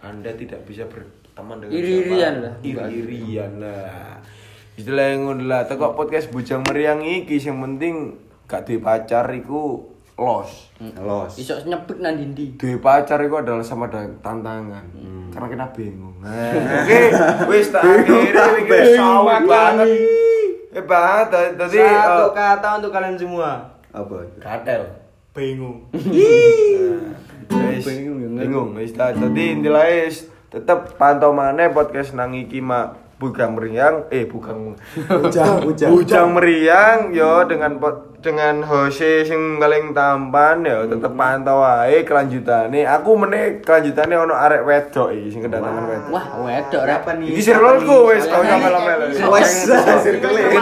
[0.00, 2.54] Anda tidak bisa berteman dengan Iri-irian lah.
[2.64, 4.16] iri-irian lah.
[4.80, 5.68] Istilah yang lah.
[5.68, 8.16] Teko podcast bujang meriang iki yang penting
[8.48, 11.40] gak duwe pacar iku los Los.
[11.40, 12.52] Iso nyepik nang dindi.
[12.60, 14.84] Duwe pacar itu adalah sama ada tantangan.
[15.32, 16.16] Karena kita bingung.
[16.20, 16.52] Nah,
[16.84, 17.00] Oke,
[17.48, 19.88] wis tak akhiri iki sawit banget.
[20.76, 23.80] Eh banget tadi Satu eh, kata untuk kalian semua.
[23.88, 24.36] Apa itu?
[24.36, 24.82] katel.
[25.32, 25.88] Bingung.
[27.48, 29.16] Wis Bingung, bingung wis ta.
[29.16, 29.88] Dadi intilah
[30.52, 34.76] tetep pantau maneh podcast nang iki mak bugang meriang eh bukan
[35.24, 35.88] Ujang, ujang.
[35.88, 37.80] Bujang meriang yo dengan
[38.20, 42.84] dengan Jose sing paling tampan yo tetep pantau wae kelanjutane.
[42.84, 46.12] Aku meneh kelanjutane ono arek wedok iki sing kedatangan wedok.
[46.12, 46.96] Wah, wedok rek.
[47.00, 47.26] Apa nih?
[47.32, 48.44] Iki circleku wis kau
[49.32, 49.50] Wes,
[50.04, 50.58] circle Iki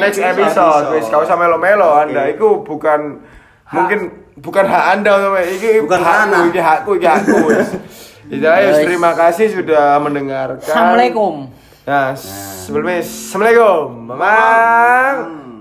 [0.00, 3.20] next, episode wis kau usah melo-melo Anda iku bukan
[3.68, 5.12] mungkin bukan hak Anda
[5.44, 7.68] iki Bukan hakku, iki hakku, iki hakku wis.
[8.32, 8.80] Jadi Wes.
[8.80, 10.64] terima kasih sudah mendengarkan.
[10.64, 11.60] Assalamualaikum.
[11.82, 14.06] Nah, sebelumnya Assalamualaikum.
[14.06, 15.16] Mamang.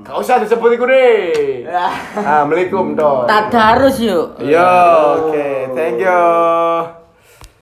[0.06, 1.66] Gak usah disebut iku deh.
[1.66, 3.26] Assalamualaikum toh.
[3.26, 4.38] Tadarus yuk.
[4.38, 4.62] Yo,
[5.18, 7.01] oke, thank you.